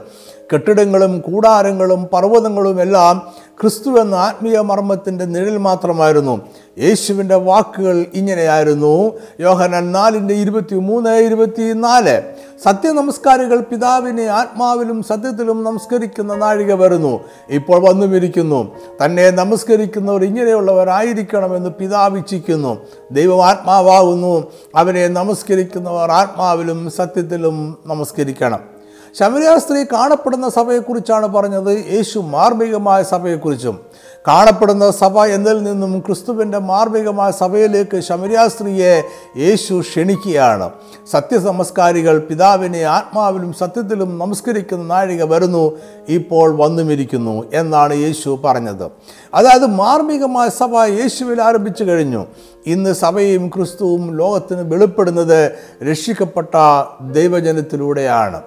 [0.54, 3.28] കെട്ടിടങ്ങളും കൂടാരങ്ങളും പർവതങ്ങളും എല്ലാം
[3.62, 6.42] ക്രിസ്തു എന്ന ആത്മീയ മർമ്മത്തിന്റെ നിഴൽ മാത്രമായിരുന്നു.
[6.80, 9.12] യേശുവിന്റെ വാക്കുകൾ ഇങ്ങനെയായിരുന്നു.
[9.40, 12.22] യോഹനൻ നാലിന്റെ ഇരുപത്തി മൂന്ന് ഇരുപത്തി നാല്
[12.64, 17.20] സത്യനമസ്കാരികൾ പിതാവിനെ ആത്മാവിലും സത്യത്തിലും നമസ്കരിക്കുന്ന നാഴിക വരുന്നു.
[17.50, 18.76] ഇപ്പോൾ വന്നുമിരിക്കുന്നു.
[19.06, 22.78] തന്നെ നമസ്കരിക്കുന്നവർ ഇങ്ങനെയുള്ളവരായിരിക്കണമെന്ന് പിതാവ് ഇച്ഛിക്കുന്നു.
[23.12, 24.52] ദൈവം ആത്മാവാകുന്നു.
[24.76, 28.79] അവരെ നമസ്കരിക്കുന്നവർ ആത്മാവിലും സത്യത്തിലും നമസ്കരിക്കണം.
[29.18, 31.86] ശമരിയ സ്ത്രീ കാണപ്പെടുന്ന സഭയെക്കുറിച്ചാണ് പറഞ്ഞത്.
[31.92, 33.80] യേശു മാർമികമായ സഭയെക്കുറിച്ചും.
[34.28, 39.04] കാണപ്പെടുന്ന സഭ എന്നതിൽ നിന്നും ക്രിസ്തുവിന്റെ മാർമികമായ സഭയിലേക്ക് ശമരിയ സ്ത്രീയെ
[39.38, 40.70] യേശു ക്ഷണിക്കുകയാണ്.
[41.12, 45.78] സത്യസംസ്കാരികൾ പിതാവിനെ ആത്മാവിലും സത്യത്തിലും നമസ്കരിക്കുന്ന നാഴിക വരുന്നു.
[46.10, 48.92] ഇപ്പോൾ വന്നുമിരിക്കുന്നു എന്നാണ് യേശു പറഞ്ഞത്.
[49.34, 52.26] അതായത് മാർമികമായ സഭ യേശുവിൽ ആരംഭിച്ചു കഴിഞ്ഞു.
[52.66, 55.52] ഇന്ന് സഭയും ക്രിസ്തുവും ലോകത്തിന് വെളിപ്പെടുന്നത്
[55.90, 58.42] രക്ഷിക്കപ്പെട്ട ദൈവജനത്തിലൂടെയാണ്.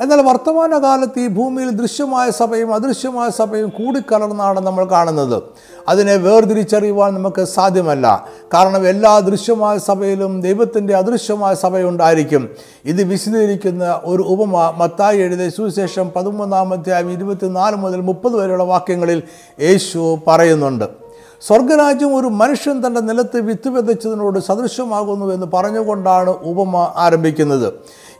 [0.00, 5.42] എന്നാൽ വർത്തമാനകാലത്ത് ഈ ഭൂമിയിൽ ദൃശ്യമായ സഭയും അദൃശ്യമായ സഭയും കൂടിക്കലർന്നാണ് നമ്മൾ കാണുന്നത്.
[5.88, 8.28] അതിനെ വേർതിരിച്ചറിയുവാൻ നമുക്ക് സാധ്യമല്ല.
[8.54, 12.54] കാരണം എല്ലാ ദൃശ്യമായ സഭയിലും ദൈവത്തിന്റെ അദൃശ്യമായ സഭയുണ്ടായിരിക്കും.
[12.84, 19.22] ഇത് വിശദീകരിക്കുന്ന ഒരു ഉപമ മത്തായി എഴുതിയ സുവിശേഷം പതിമൂന്നാമത്തെ ഇരുപത്തിനാല് മുതൽ മുപ്പത് വരെയുള്ള വാക്യങ്ങളിൽ
[19.60, 21.07] യേശു പറയുന്നുണ്ട്.
[21.40, 27.72] സ്വർഗരാജ്യം ഒരു മനുഷ്യൻ തന്റെ നിലത്ത് വിത്ത് വിതച്ചതിനോട് സദൃശ്യമാകുന്നു എന്ന് പറഞ്ഞുകൊണ്ടാണ് ഉപമ ആരംഭിക്കുന്നത്.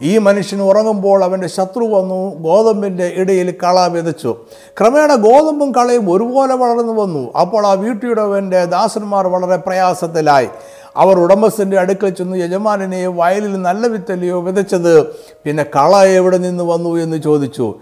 [0.03, 4.37] ഈ മനുഷ്യൻ ഉറങ്ങുമ്പോൾ അവന്റെ ശത്രു വന്നു ഗോതമ്പിന്റെ ഇടയിൽ കള വിതച്ചു.
[4.81, 7.33] ക്രമേണ ഗോതമ്പും കളയും ഒരുപോലെ വളർന്നു വന്നു.
[7.41, 10.49] അപ്പോൾ ആ വീട്ടിയുടവന്റെ ദാസന്മാർ വളരെ പ്രയാസത്തിലായി.
[10.97, 15.03] അവർ ഉടമസ്ഥന്റെ അടുക്കൽ ചെന്ന് യജമാനെ വയലിൽ നല്ല വിത്തല്ലയോ വിതച്ചത്?
[15.45, 17.75] പിന്നെ കള എവിടെ നിന്ന് വന്നു എന്ന് ചോദിച്ചു.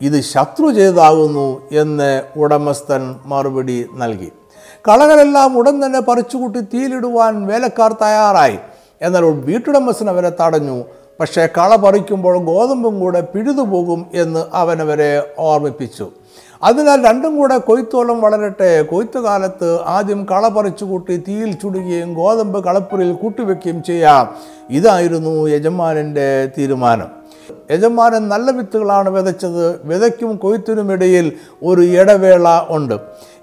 [0.00, 4.32] ഇത് ശത്രു ചെയ്താകുന്നു എന്ന് ഉടമസ്ഥൻ മറുപടി നൽകി.
[4.88, 8.58] കളകളെല്ലാം ഉടൻ തന്നെ പറിച്ചുകൂട്ടി തീയിലിടുവാൻ വേലക്കാർ തയ്യാറായി.
[9.02, 10.84] എന്നാൽ വീട്ടുടമസ്ഥൻ അവരെ തടഞ്ഞു.
[11.20, 16.10] പക്ഷേ കള പറിക്കുമ്പോൾ ഗോതമ്പും കൂടെ പിഴുതുപോകും എന്ന് അവനവരെ ഓർമ്മിപ്പിച്ചു.
[16.62, 18.82] അതിനാൽ രണ്ടും കൂടെ കൊയ്ത്തോളം വളരട്ടെ.
[18.82, 24.34] കൊയ്ത്തുകാലത്ത് ആദ്യം കള പറിച്ചു കൂട്ടി തീയിൽ ചുടുകയും ഗോതമ്പ് കളപ്പുരയിൽ കൂട്ടിവെക്കുകയും ചെയ്യാം.
[24.70, 27.23] ഇതായിരുന്നു യജമാനന്റെ തീരുമാനം.
[27.70, 32.94] യജമാനൻ നല്ല വിത്തുകളാണ് വിതച്ചത് വിതയ്ക്കും കൊയ്ത്തിനുമിടയിൽ ഒരു ഇടവേള ഉണ്ട്.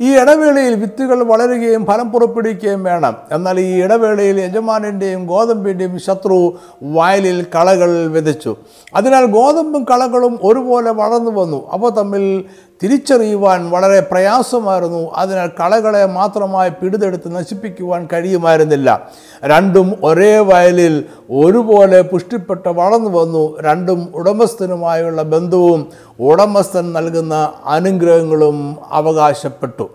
[0.02, 3.16] ഈ ഇടവേളയിൽ വിത്തുകൾ വളരുകയും ഫലം പുറപ്പെടുവിക്കുകയും വേണം.
[3.32, 8.56] എന്നാൽ ഈ ഇടവേളയിൽ യജമാനന്റെയും ഗോതമ്പിന്റെയും ശത്രു വയലിൽ കളകൾ വിതച്ചു.
[8.96, 11.70] അതിനാൽ ഗോതമ്പും കളകളും ഒരുപോലെ വളർന്നു വന്നു.
[11.72, 12.46] അവ തമ്മിൽ
[12.84, 15.12] തിരിച്ചറിയുവാൻ വളരെ പ്രയാസമായിരുന്നു.
[15.16, 19.10] അതിനാൽ കളകളെ മാത്രമായി പിടിതെടുത്ത് നശിപ്പിക്കുവാൻ കഴിയുമായിരുന്നില്ല.
[19.46, 23.58] രണ്ടും ഒരേ വയലിൽ ഒരുപോലെ പുഷ്ടിപ്പെട്ട് വളർന്നു വന്നു.
[23.62, 25.88] രണ്ടും ഉടമസ്ഥനുമായുള്ള ബന്ധവും
[26.20, 29.90] ഉടമസ്ഥൻ നൽകുന്ന അനുഗ്രഹങ്ങളും അവകാശപ്പെട്ടു.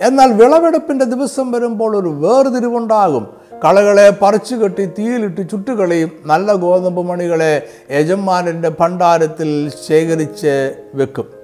[0.00, 3.26] എന്നാൽ വിളവെടുപ്പിന്റെ ദിവസം വരുമ്പോൾ ഒരു വേർതിരിവുണ്ടാകും.
[3.64, 11.43] കളകളെ പറിച്ചു കെട്ടി തീയിലിട്ട് ചുട്ടുകളയും നല്ല ഗോതമ്പ് മണികളെ യജമാനന്റെ ഭണ്ഡാരത്തിൽ ശേഖരിച്ച് വെക്കും.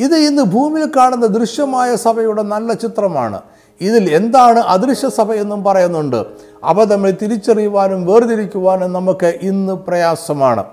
[0.00, 3.40] ഇത് ഇന്ന് ഭൂമിയിൽ കാണുന്ന ദൃശ്യമായ സഭയുടെ നല്ല ചിത്രമാണ്.
[3.80, 6.24] ഇതിൽ എന്താണ് അദൃശ്യ സഭ എന്നും പറയുന്നുണ്ട്.
[6.64, 10.64] അവ തമ്മിൽ തിരിച്ചറിയുവാനും വേർതിരിക്കുവാനും നമുക്ക് ഇന്ന് പ്രയാസമാണ്.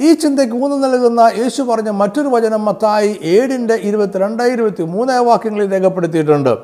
[0.00, 6.58] ഈ ചിന്തയ്ക്ക് ഊന്നു നൽകുന്ന യേശു പറഞ്ഞ മറ്റൊരു വചനം മത്തായി ഏഴിന്റെ ഇരുപത്തിരണ്ട് ഇരുപത്തി മൂന്ന് വാക്യങ്ങളിൽ രേഖപ്പെടുത്തിയിട്ടുണ്ട്.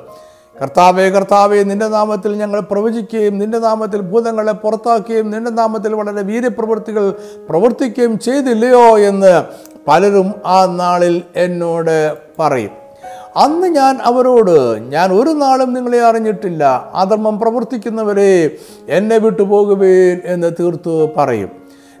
[0.61, 7.13] കർത്താവേ കർത്താവേ നിന്റെ നാമത്തിൽ ഞങ്ങൾ പ്രവചിക്കുകയും നിന്റെ നാമത്തിൽ ഭൂതങ്ങളെ പുറത്താക്കുകയും നിന്റെ നാമത്തിൽ വളരെ വീര്യപ്രവൃത്തികൾ
[7.49, 8.99] പ്രവർത്തിക്കുകയും ചെയ്തില്ലയോ?
[8.99, 9.43] എന്ന്
[9.87, 12.69] പലരും ആ നാളിൽ എന്നോട് പറയും
[13.37, 16.91] അന്ന് ഞാൻ അവരോട് ഞാൻ ഒരു നാളും നിങ്ങളെ അറിഞ്ഞിട്ടില്ല.
[16.95, 18.51] അധർമ്മം പ്രവർത്തിക്കുന്നവരെ
[18.89, 21.49] എന്നെ വിട്ടുപോകുവേൻ എന്ന് തീർത്തു പറയും.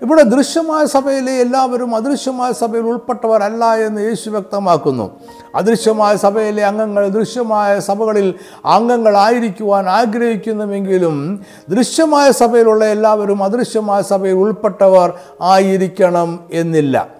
[0.01, 5.19] ഇവിടെ ദൃശ്യമായ സഭയിലെ എല്ലാവരും അദൃശ്യമായ സഭയിൽ ഉൾപ്പെട്ടവരല്ല എന്ന് യേശു വ്യക്തമാക്കുന്നു.
[5.55, 8.33] അദൃശ്യമായ സഭയിലെ അംഗങ്ങൾ ദൃശ്യമായ സഭകളിൽ
[8.65, 17.14] അംഗങ്ങളായിരിക്കുവാൻ ആഗ്രഹിക്കുന്നുവെങ്കിലും ദൃശ്യമായ സഭയിലുള്ള എല്ലാവരും അദൃശ്യമായ സഭയിൽ ഉൾപ്പെട്ടവർ ആയിരിക്കണം എന്നില്ല.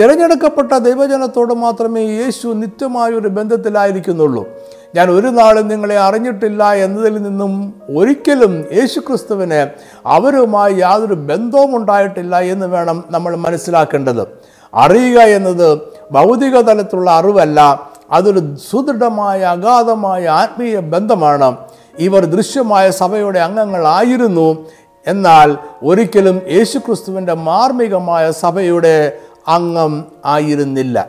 [0.00, 4.48] തിരഞ്ഞെടുക്കപ്പെട്ട ദൈവജനത്തോട് മാത്രമേ യേശു നിത്യമായൊരു ബന്ധത്തിലായിരിക്കുന്നുള്ളൂ.
[4.94, 9.70] ഞാൻ ഒരു നാളും നിങ്ങളെ അറിഞ്ഞിട്ടില്ല എന്നതിൽ നിന്നും ഒരിക്കലും യേശുക്രിസ്തുവിന്
[10.06, 14.28] അവരുമായി യാതൊരു ബന്ധവും ഉണ്ടായിട്ടില്ല എന്ന് വേണം നമ്മൾ മനസ്സിലാക്കേണ്ടത്.
[14.74, 15.78] അറിയുക എന്നത്
[16.12, 21.56] ഭൗതിക തലത്തിലുള്ള അറിവല്ല അതൊരു സുദൃഢമായ അഗാധമായ ആത്മീയ ബന്ധമാണ്.
[21.98, 24.66] ഇവർ ദൃശ്യമായ സഭയുടെ അംഗങ്ങളായിരുന്നു.
[25.06, 31.08] എന്നാൽ ഒരിക്കലും യേശുക്രിസ്തുവിന്റെ മാർമികമായ സഭയുടെ അംഗം ആയിരുന്നില്ല.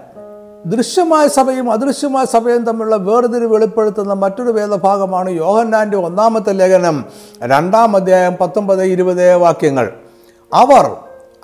[0.66, 7.06] ദൃശ്യമായ സഭയും അദൃശ്യമായ സഭയും തമ്മിലുള്ള വേർതിരിവ് വെളിപ്പെടുത്തുന്ന മറ്റൊരു വേദഭാഗമാണ് യോഹന്നാന്റെ ഒന്നാമത്തെ ലേഖനം
[7.44, 9.94] രണ്ടാം അധ്യായം പത്തൊമ്പത് ഇരുപത് വാക്യങ്ങൾ.
[10.54, 10.92] അവർ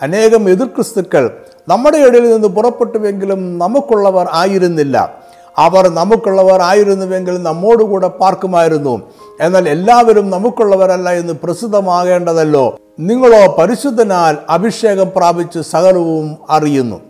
[0.02, 5.14] അനേകം എതിർക്രിസ്തുക്കൾ നമ്മുടെ ഇടയിൽ നിന്ന് പുറപ്പെട്ടുവെങ്കിലും നമുക്കുള്ളവർ ആയിരുന്നില്ല.
[5.58, 9.02] അവർ നമുക്കുള്ളവർ ആയിരുന്നുവെങ്കിൽ നമ്മോടുകൂടെ പാർക്കുമായിരുന്നു.
[9.42, 12.80] എന്നാൽ എല്ലാവരും നമുക്കുള്ളവരല്ല എന്ന് പ്രസിദ്ധമാകേണ്ടതല്ലോ.
[13.00, 17.02] നിങ്ങളോ പരിശുദ്ധനാൽ അഭിഷേകം പ്രാപിച്ച് സകലവും അറിയുന്നു.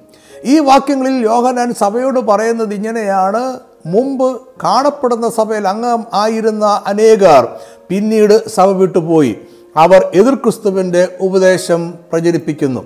[0.46, 3.60] ഈ വാക്യങ്ങളിൽ യോഹനാൻ സഭയോട് പറയുന്നത് ഇങ്ങനെയാണ്.
[3.86, 7.48] മുമ്പ് കാണപ്പെടുന്ന സഭയിൽ അംഗം ആയിരുന്ന അനേകർ
[7.90, 9.36] പിന്നീട് സഭ വിട്ടുപോയി.
[9.78, 12.82] അവർ എതിർ ക്രിസ്തുവിന്റെ ഉപദേശം പ്രചരിപ്പിക്കുന്നു.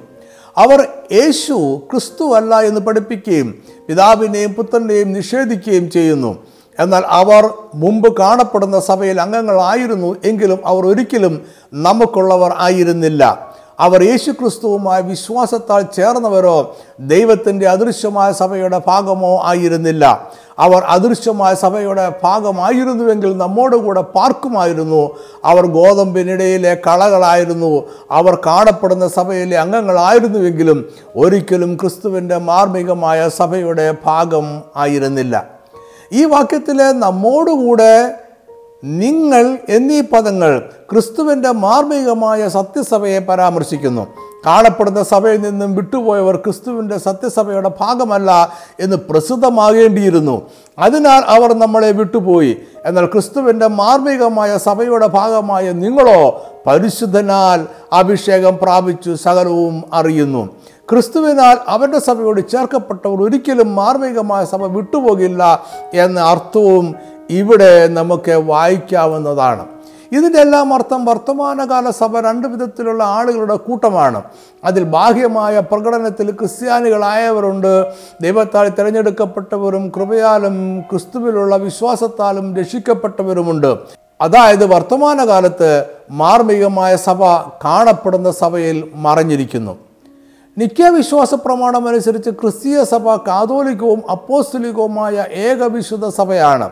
[0.58, 6.38] അവർ യേശു ക്രിസ്തു അല്ല എന്ന് പഠിപ്പിക്കുകയും പിതാവിനെയും പുത്രനെയും നിഷേധിക്കുകയും ചെയ്യുന്നു.
[6.82, 11.42] എന്നാൽ അവർ മുമ്പ് കാണപ്പെടുന്ന സഭയിൽ അംഗങ്ങളായിരുന്നു എങ്കിലും അവർ ഒരിക്കലും
[11.74, 13.52] നമുക്കുള്ളവർ ആയിരുന്നില്ല.
[13.80, 20.30] അവർ യേശു ക്രിസ്തുവുമായി വിശ്വാസത്താൽ ചേർന്നവരോ ദൈവത്തിന്റെ അദൃശ്യമായ സഭയുടെ ഭാഗമോ ആയിരുന്നില്ല.
[20.60, 25.10] അവർ അദൃശ്യമായ സഭയുടെ ഭാഗമായിരുന്നുവെങ്കിൽ നമ്മോടുകൂടെ പാർക്കുമായിരുന്നു.
[25.46, 27.84] അവർ ഗോതമ്പിനിടയിലെ കളകളായിരുന്നു.
[28.12, 35.51] അവർ കാണപ്പെടുന്ന സഭയിലെ അംഗങ്ങളായിരുന്നുവെങ്കിലും ഒരിക്കലും ക്രിസ്തുവിന്റെ മാർമികമായ സഭയുടെ ഭാഗം ആയിരുന്നില്ല.
[36.14, 38.16] ഈ വാക്യത്തിലെ നമ്മോടുകൂടെ
[38.84, 44.08] നിങ്ങൾ എന്നീ പദങ്ങൾ ക്രിസ്തുവിന്റെ മാർമികമായ സത്യസഭയെ പരാമർശിക്കുന്നു.
[44.46, 50.50] കാണപ്പെടുന്ന സഭയിൽ നിന്നും വിട്ടുപോയവർ ക്രിസ്തുവിന്റെ സത്യസഭയുടെ ഭാഗമല്ല എന്ന് പ്രസിദ്ധമാകേണ്ടിയിരുന്നു.
[50.80, 52.58] അതിനാൽ അവർ നമ്മളെ വിട്ടുപോയി.
[52.86, 60.50] എന്നാൽ ക്രിസ്തുവിന്റെ മാർമികമായ സഭയുടെ ഭാഗമായ നിങ്ങളോ പരിശുദ്ധനാൽ അഭിഷേകം പ്രാപിച്ചു സകലവും അറിയുന്നു.
[60.92, 66.96] ക്രിസ്തുവിനാൽ അവരുടെ സഭയോട് ചേർക്കപ്പെട്ടവർ ഒരിക്കലും മാർമികമായ സഭ വിട്ടുപോകില്ല എന്ന അർത്ഥവും
[67.30, 69.66] ഇവിടെ നമുക്ക് വായിക്കാവുന്നതാണ്.
[70.12, 74.24] ഇതിന്റെ എല്ലാം അർത്ഥം വർത്തമാനകാല സഭ രണ്ട് വിധത്തിലുള്ള ആളുകളുടെ കൂട്ടമാണ്.
[74.64, 77.86] അതിൽ ബാഹ്യമായ പ്രകടനത്തിൽ ക്രിസ്ത്യാനികളായവരുണ്ട്.
[78.22, 83.78] ദൈവത്താൽ തിരഞ്ഞെടുക്കപ്പെട്ടവരും കൃപയാലും ക്രിസ്തുവിലുള്ള വിശ്വാസത്താലും രക്ഷിക്കപ്പെട്ടവരുമുണ്ട്.
[84.22, 87.24] അതായത് വർത്തമാനകാലത്ത് മാർമികമായ സഭ
[87.66, 89.91] കാണപ്പെടുന്ന സഭയിൽ മറഞ്ഞിരിക്കുന്നു.
[90.58, 96.70] നിത്യ വിശ്വാസ പ്രമാണം അനുസരിച്ച് ക്രിസ്തീയ സഭ കാതോലികവും അപ്പോസ്തലികവുമായ ഏകവിശുദ്ധ സഭയാണ്.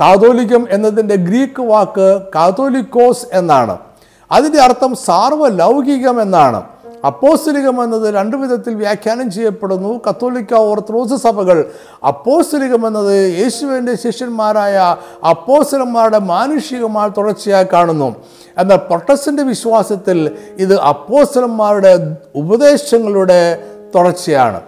[0.00, 3.78] കാതോലികം എന്നതിന്റെ ഗ്രീക്ക് വാക്ക് കാതോലിക്കോസ് എന്നാണ്.
[4.32, 6.62] അതിന്റെ അർത്ഥം സാർവലൗകികം എന്നാണ്.
[7.04, 10.00] അപ്പോസ്തലികം എന്നത് രണ്ടു വിധത്തിൽ വ്യാഖ്യാനം ചെയ്യപ്പെടുന്നു.
[10.08, 11.70] കത്തോലിക്ക ഓർത്തഡോക്സ് സഭകൾ
[12.06, 14.96] അപ്പോസ്തലികം എന്നത് യേശുവിന്റെ ശിഷ്യന്മാരായ
[15.30, 18.16] അപ്പോസ്തലന്മാരുടെ മാനുഷികമായ തുടർച്ചയായി കാണുന്നു.
[18.58, 24.60] എന്നാൽ പ്രൊട്ടസ്റ്റന്റ് വിശ്വാസത്തിൽ ഇത് അപ്പോസ്തലന്മാരുടെ ഉപദേശങ്ങളുടെ തുടർച്ചയാണ്.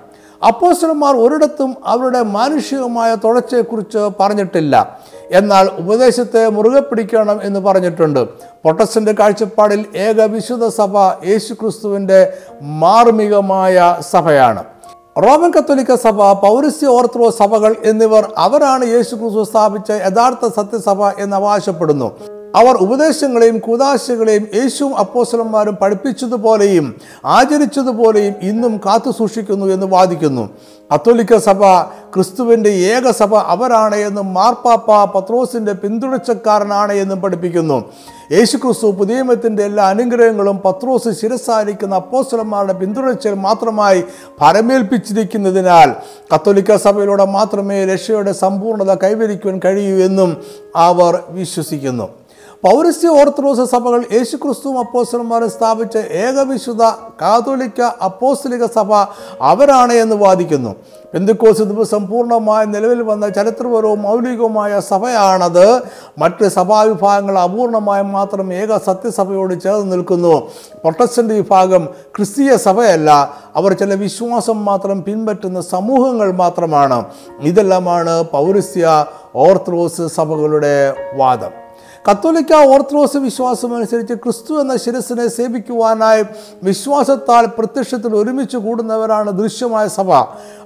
[0.46, 5.00] അപ്പോസ്തലന്മാർ ഒരിടത്തും അവരുടെ മാനുഷികമായ തുടർച്ചയെക്കുറിച്ച് പറഞ്ഞിട്ടില്ല.
[5.32, 8.20] എന്നാൽ ഉപദേശത്തെ മുറുകെ പിടിക്കണം എന്ന് പറഞ്ഞിട്ടുണ്ട്.
[8.64, 14.64] പ്രൊട്ടസ്റ്റന്റ് കാഴ്ചപ്പാടിൽ ഏക വിശുദ്ധ സഭ യേശു ക്രിസ്തുവിന്റെ മാർമികമായ സഭയാണ്.
[15.18, 22.08] റോമൻ കത്തോലിക്ക സഭ പൗരസ്യ ഓർത്തഡോക്സ് സഭകൾ എന്നിവർ അവരാണ് യേശു ക്രിസ്തു സ്ഥാപിച്ച യഥാർത്ഥ സത്യസഭ എന്ന് അവകാശപ്പെടുന്നു.
[22.56, 30.48] അവർ ഉപദേശങ്ങളെയും കൂതാശകളെയും യേശുവും അപ്പോസലന്മാരും പഠിപ്പിച്ചതുപോലെയും ആചരിച്ചതുപോലെയും ഇന്നും കാത്തു സൂക്ഷിക്കുന്നു എന്ന് വാദിക്കുന്നു.
[30.94, 31.64] കത്തോലിക്ക സഭ
[32.14, 37.84] ക്രിസ്തുവിന്റെ ഏക സഭ അവരാണ് എന്നും മാർപ്പാപ്പ പത്രോസിന്റെ പിന്തുടർച്ചക്കാരനാണ് എന്നും പഠിപ്പിക്കുന്നു.
[38.32, 44.04] യേശു ക്രിസ്തു പുതിയമത്തിന്റെ എല്ലാ അനുഗ്രഹങ്ങളും പത്രോസ് ശിരസാരിക്കുന്ന അപ്പോസ്തലന്മാരുടെ പിന്തുടർച്ചയിൽ മാത്രമായി
[44.40, 45.94] പരമേൽപ്പിച്ചിരിക്കുന്നതിനാൽ
[46.34, 50.36] കത്തോലിക്ക സഭയിലൂടെ മാത്രമേ രക്ഷയുടെ സമ്പൂർണത കൈവരിക്കുവാൻ കഴിയൂ എന്നും
[50.76, 52.21] അവർ വിശ്വസിക്കുന്നു.
[52.64, 56.82] പൗരസ്യ ഓർത്തഡോക്സ് സഭകൾ യേശുക്രിസ്തുവും അപ്പോസ്റ്റർമാരെ സ്ഥാപിച്ച ഏകവിശുദ്ധ
[57.22, 58.94] കാതോലിക്ക അപ്പോസ്റ്റലിക സഭ
[59.40, 60.74] അവരാണ് എന്ന് വാദിക്കുന്നു.
[61.14, 65.66] പെന്തുക്കോസ് ദിവസം പൂർണമായി നിലവിൽ വന്ന ചരിത്രപരവും മൗലികവുമായ സഭയാണത്.
[66.18, 70.34] മറ്റ് സഭാവിഭാഗങ്ങൾ അപൂർണമായും മാത്രം ഏക സത്യസഭയോട് ചേർന്ന് നിൽക്കുന്നു.
[70.82, 73.34] പ്രൊട്ടസ്റ്റന്റ് വിഭാഗം ക്രിസ്തീയ സഭയല്ല.
[73.56, 77.04] അവർ ചില വിശ്വാസം മാത്രം പിൻപറ്റുന്ന സമൂഹങ്ങൾ മാത്രമാണ്.
[77.40, 81.61] ഇതെല്ലാമാണ് പൗരസ്യ ഓർത്തഡോക്സ് സഭകളുടെ വാദം.
[82.08, 86.24] കത്തോലിക്ക ഓർത്തഡോക്സ് വിശ്വാസം അനുസരിച്ച് ക്രിസ്തു എന്ന ശിരസിനെ സേവിക്കുവാനായി
[86.62, 90.12] വിശ്വാസത്താൽ പ്രത്യക്ഷത്തിൽ ഒരുമിച്ച് കൂടുന്നവരാണ് ദൃശ്യമായ സഭ.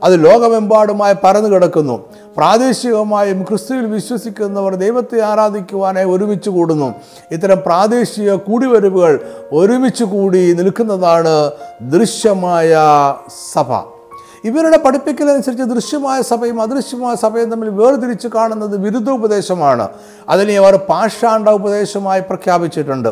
[0.04, 1.96] അത് ലോകമെമ്പാടുമായി പരന്നു കിടക്കുന്നു.
[2.36, 6.94] പ്രാദേശികമായും ക്രിസ്തുവിൽ വിശ്വസിക്കുന്നവർ ദൈവത്തെ ആരാധിക്കുവാനായി ഒരുമിച്ച് കൂടുന്നു.
[7.30, 9.20] ഇത്തരം പ്രാദേശിക കൂടിവരവുകൾ
[9.52, 11.50] ഒരുമിച്ച് കൂടി നിൽക്കുന്നതാണ്
[11.82, 12.78] ദൃശ്യമായ
[13.52, 13.95] സഭ.
[14.44, 19.88] ഇവരുടെ പഠിപ്പിക്കലനുസരിച്ച് ദൃശ്യമായ സഭയും അദൃശ്യമായ സഭയും തമ്മിൽ വേർതിരിച്ച് കാണുന്നത് ബിരുദോപദേശമാണ്
[20.28, 23.10] അതിനെ അവർ പാഷാണ്ട ഉപദേശമായി പ്രഖ്യാപിച്ചിട്ടുണ്ട്.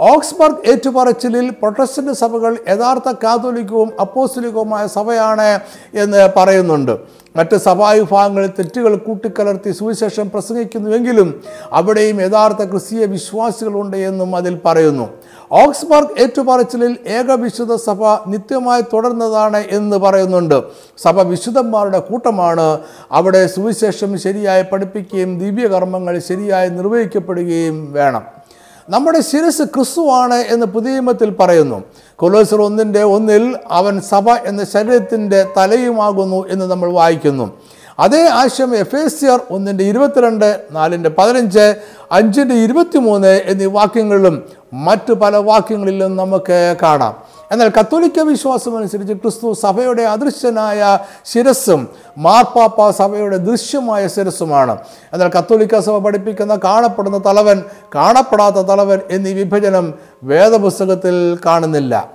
[0.00, 5.60] ഓക്സ്ബർഗ് ഏറ്റുപറച്ചിലിൽ പ്രൊട്ടസ്റ്റന്റ് സഭകൾ യഥാർത്ഥ കാതോലിക്കവും അപ്പോസ്തലികവുമായ സഭയാണ്
[5.94, 6.98] എന്ന് പറയുന്നുണ്ട്.
[7.36, 15.08] മറ്റ് സഭാവിഭാഗങ്ങളിൽ തെറ്റുകൾ കൂട്ടിക്കലർത്തി സുവിശേഷം പ്രസംഗിക്കുന്നുവെങ്കിലും അവിടെയും യഥാർത്ഥ ക്രിസ്തീയ വിശ്വാസികളുണ്ട് എന്നും അതിൽ പറയുന്നു.
[15.52, 20.62] ഓക്സ്ബർഗ് ഏറ്റുപറച്ചിലിൽ ഏകവിശുദ്ധ സഭ നിത്യമായി തുടർന്നതാണ് എന്ന് പറയുന്നുണ്ട്.
[20.98, 22.80] സഭ വിശുദ്ധന്മാരുടെ കൂട്ടമാണ്.
[23.12, 28.45] അവിടെ സുവിശേഷം ശരിയായി പഠിപ്പിക്കുകയും ദിവ്യകർമ്മങ്ങൾ ശരിയായി നിർവഹിക്കപ്പെടുകയും വേണം.
[28.88, 31.84] നമ്മുടെ ശിരസ് ക്രിസ്തുവാണ് എന്ന് പുതിയമത്തിൽ പറയുന്നു.
[32.16, 37.58] കൊലോസർ ഒന്നിന്റെ ഒന്നിൽ അവൻ സഭ എന്ന ശരീരത്തിന്റെ തലയുമാകുന്നു എന്ന് നമ്മൾ വായിക്കുന്നു.
[37.98, 41.74] അതേ ആശയം എഫേസ്യർ ഒന്നിന്റെ ഇരുപത്തിരണ്ട് നാലിന്റെ പതിനഞ്ച്
[42.12, 47.35] അഞ്ചിന്റെ ഇരുപത്തിമൂന്ന് എന്നീ വാക്യങ്ങളിലും മറ്റു പല വാക്യങ്ങളിലും നമുക്ക് കാണാം.
[47.52, 54.78] എന്നാൽ കത്തോലിക്ക വിശ്വാസം അനുസരിച്ച് ക്രിസ്തു സഭയുടെ അദൃശ്യനായ ശിരസ്സും മാർപ്പാപ്പ സഭയുടെ ദൃശ്യമായ ശിരസ്സുമാണ്.
[55.12, 57.62] എന്നാൽ കത്തോലിക്ക സഭ പഠിപ്പിക്കുന്ന കാണപ്പെടുന്ന തലവൻ
[57.94, 62.10] കാണപ്പെടാത്ത തലവൻ എന്നീ വിഭജനം വേദപുസ്തകത്തിൽ കാണുന്നില്ല.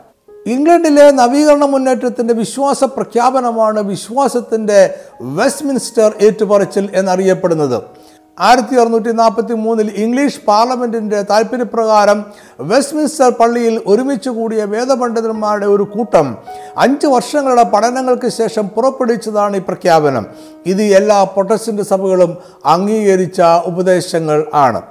[0.45, 8.00] ഇംഗ്ലണ്ടിലെ നവീകരണ മുന്നേറ്റത്തിന്റെ വിശ്വാസ പ്രഖ്യാപനമാണ് വിശ്വാസത്തിന്റെ വെസ്റ്റ്മിൻസ്റ്റർ ഏറ്റുപറച്ചിൽ എന്നറിയപ്പെടുന്നത്.
[8.41, 12.25] ആയിരത്തി അറുന്നൂറ്റി നാൽപ്പത്തി മൂന്നിൽ ഇംഗ്ലീഷ് പാർലമെന്റിന്റെ താല്പര്യപ്രകാരം
[12.59, 16.37] വെസ്റ്റ്മിൻസ്റ്റർ പള്ളിയിൽ ഒരുമിച്ച് കൂടിയ വേദപണ്ഡിതന്മാരുടെ ഒരു കൂട്ടം
[16.77, 20.25] അഞ്ച് വർഷങ്ങളുടെ പഠനങ്ങൾക്ക് ശേഷം പുറപ്പെടുവിച്ചതാണ് ഈ പ്രഖ്യാപനം.
[20.65, 24.81] ഇത് എല്ലാ പ്രൊട്ടസ്റ്റന്റ് സഭകളും അംഗീകരിച്ച ഉപദേശങ്ങൾ ആണ്.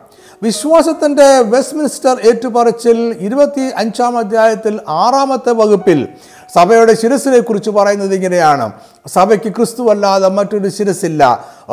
[0.43, 6.09] വിശ്വാസത്തിന്റെ വെസ്റ്റ്മിൻസ്റ്റർ ഏറ്റുപറച്ചിൽ ഇരുപത്തി അഞ്ചാം അധ്യായത്തിൽ ആറാമത്തെ വകുപ്പിൽ
[6.55, 8.67] സഭയുടെ ശിരസിനെ കുറിച്ച് പറയുന്നത് ഇങ്ങനെയാണ്.
[9.07, 11.23] സഭയ്ക്ക് ക്രിസ്തുവല്ലാതെ മറ്റൊരു ശിരസില്ല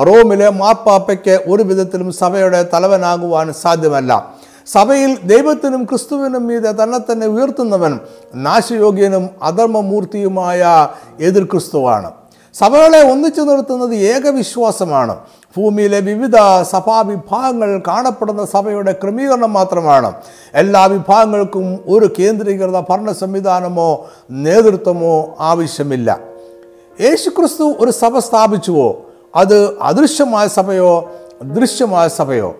[0.07, 4.11] റോമിലെ മാപ്പാപ്പയ്ക്ക് ഒരു വിധത്തിലും സഭയുടെ തലവനാകുവാൻ സാധ്യമല്ല.
[4.67, 7.99] സഭയിൽ ദൈവത്തിനും ക്രിസ്തുവിനും മീതെ തന്നെ തന്നെ ഉയർത്തുന്നവൻ
[8.35, 10.87] നാശയോഗ്യനും അധർമ്മമൂർത്തിയുമായ
[11.19, 12.11] എതിർ ക്രിസ്തുവാണ്
[12.55, 15.15] സഭകളെ ഒന്നിച്ചു നിർത്തുന്നത് ഏകവിശ്വാസമാണ്.
[15.57, 20.13] ഭൂമിയിലെ വിവിധ സഭാവിഭാഗങ്ങൾ കാണപ്പെടുന്ന സഭയുടെ ക്രമീകരണം മാത്രമാണ്.
[20.53, 26.19] എല്ലാ വിഭാഗങ്ങൾക്കും ഒരു കേന്ദ്രീകൃത ഭരണ സംവിധാനമോ നേതൃത്വമോ ആവശ്യമില്ല.
[27.01, 29.01] യേശുക്രിസ്തു ഒരു സഭ സ്ഥാപിച്ചുവോ?
[29.35, 31.11] അത് അദൃശ്യമായ സഭയോ?
[31.43, 32.55] ദൃശ്യമായ സഭയോ?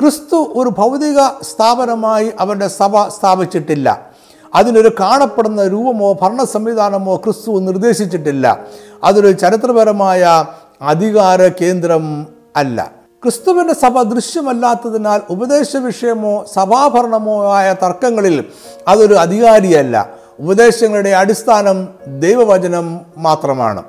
[0.00, 4.06] ക്രിസ്തു ഒരു ഭൗതിക സ്ഥാപനമായി അവന്റെ സഭ സ്ഥാപിച്ചിട്ടില്ല.
[4.54, 8.58] അതിനൊരു കാണപ്പെടുന്ന രൂപമോ ഭരണ സംവിധാനമോ ക്രിസ്തു നിർദ്ദേശിച്ചിട്ടില്ല.
[9.04, 10.44] അതൊരു ചരിത്രപരമായ
[10.82, 12.92] അധികാര കേന്ദ്രം അല്ല.
[13.22, 18.44] ക്രിസ്തുവിന്റെ സഭ ദൃശ്യമല്ലാത്തതിനാൽ ഉപദേശ വിഷയമോ സഭാഭരണമോ ആയ തർക്കങ്ങളിൽ
[18.88, 20.10] അതൊരു അധികാരിയല്ല.
[20.40, 23.82] ഉപദേശങ്ങളുടെ അടിസ്ഥാനം ദൈവവചനം മാത്രമാണ്.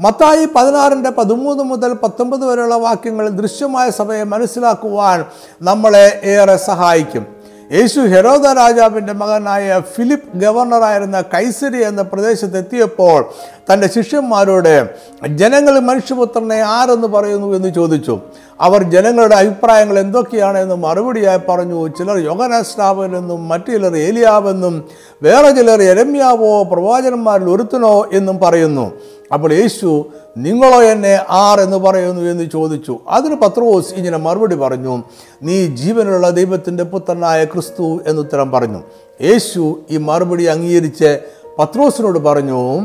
[0.00, 5.24] മത്തായി പതിനാറിന്റെ പതിമൂന്ന് മുതൽ പത്തൊമ്പത് വരെയുള്ള വാക്യങ്ങൾ ദൃശ്യമായ സഭയെ മനസ്സിലാക്കുവാൻ
[5.62, 7.43] നമ്മളെ ഏറെ സഹായിക്കും.
[7.72, 13.24] യേശു ഹെരോദ രാജാവിന്റെ മകനായ ഫിലിപ്പ് ഗവർണറായിരുന്ന കൈസരി എന്ന പ്രദേശത്തെത്തിയപ്പോൾ
[13.72, 14.88] തന്റെ ശിഷ്യന്മാരോട്
[15.28, 17.56] ജനങ്ങൾ മനുഷ്യപുത്രനെ ആരെന്ന് പറയുന്നു?
[17.56, 18.20] എന്ന് ചോദിച്ചു.
[18.60, 21.88] അവർ ജനങ്ങളുടെ അഭിപ്രായങ്ങൾ എന്തൊക്കെയാണ് എന്ന് മറുപടിയായി പറഞ്ഞു.
[21.88, 24.88] ചിലർ യോഗനാസ്നാവനെന്നും മറ്റു ചിലർ ഏലിയാവെന്നും
[25.22, 28.92] വേറെ ചിലർ എരമ്യാവോ പ്രവാചകന്മാരിൽ ഒരുത്തനോ എന്നും പറയുന്നു.
[29.32, 30.06] അപ്പോൾ യേശു
[30.36, 32.98] നിങ്ങളോ എന്നെ ആർ എന്ന് പറയുന്നു എന്ന് ചോദിച്ചു.
[33.08, 35.02] അതിന് പത്രോസ് ഇങ്ങനെ മറുപടി പറഞ്ഞു
[35.42, 38.82] നീ ജീവനുള്ള ദൈവത്തിന്റെ പുത്രനായ ക്രിസ്തു എന്നുത്തരം പറഞ്ഞു.
[39.22, 41.18] യേശു ഈ മറുപടി അംഗീകരിച്ച്
[41.58, 42.80] പത്രോസിനോട് പറഞ്ഞു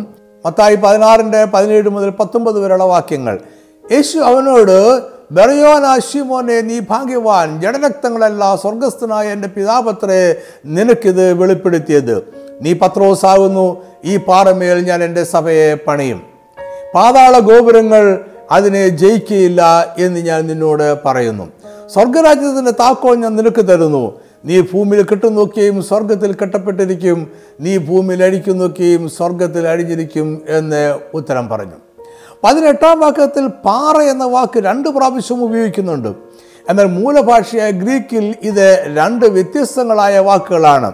[0.46, 3.40] മത്തായി പതിനാറിന്റെ പതിനേഴ് മുതൽ പത്തൊമ്പത് വരെയുള്ള വാക്യങ്ങൾ.
[3.92, 7.62] യേശു അവനോട് ബെറയോനാശിമോനെ നീ ഭാഗ്യവാൻ.
[7.62, 12.24] ജഡരക്തങ്ങളല്ല സ്വർഗസ്ഥനായ എന്റെ പിതാപത്രേ നിനക്കിത് വെളിപ്പെടുത്തിയത്.
[12.62, 16.22] നീ പത്രോസാകുന്നു ഈ പാറമേൽ ഞാൻ എന്റെ സഭയെ പണിയും.
[16.96, 18.20] പാതാള ഗോപുരങ്ങൾ
[18.52, 21.52] അതിനെ ജയിക്കുകയില്ല എന്ന് ഞാൻ നിന്നോട് പറയുന്നു.
[21.88, 24.20] സ്വർഗരാജ്യത്തിന്റെ താക്കോൽ ഞാൻ നിനക്ക് തരുന്നു.
[24.46, 27.32] നീ ഭൂമിയിൽ കെട്ടുനോക്കിയും സ്വർഗത്തിൽ കെട്ടപ്പെട്ടിരിക്കും.
[27.62, 31.89] നീ ഭൂമിയിൽ അഴിക്കുന്നൊക്കെയും സ്വർഗത്തിൽ അഴിഞ്ഞിരിക്കും എന്ന് ഉത്തരം പറഞ്ഞു.
[32.44, 36.12] പതിനെട്ടാം വാക്യത്തിൽ പാറ എന്ന വാക്ക് രണ്ട് പ്രാവശ്യം ഉപയോഗിക്കുന്നുണ്ട്.
[36.70, 40.90] എന്നാൽ മൂലഭാഷയായ ഗ്രീക്കിൽ ഇത് രണ്ട് വ്യത്യസ്തങ്ങളായ വാക്കുകളാണ്.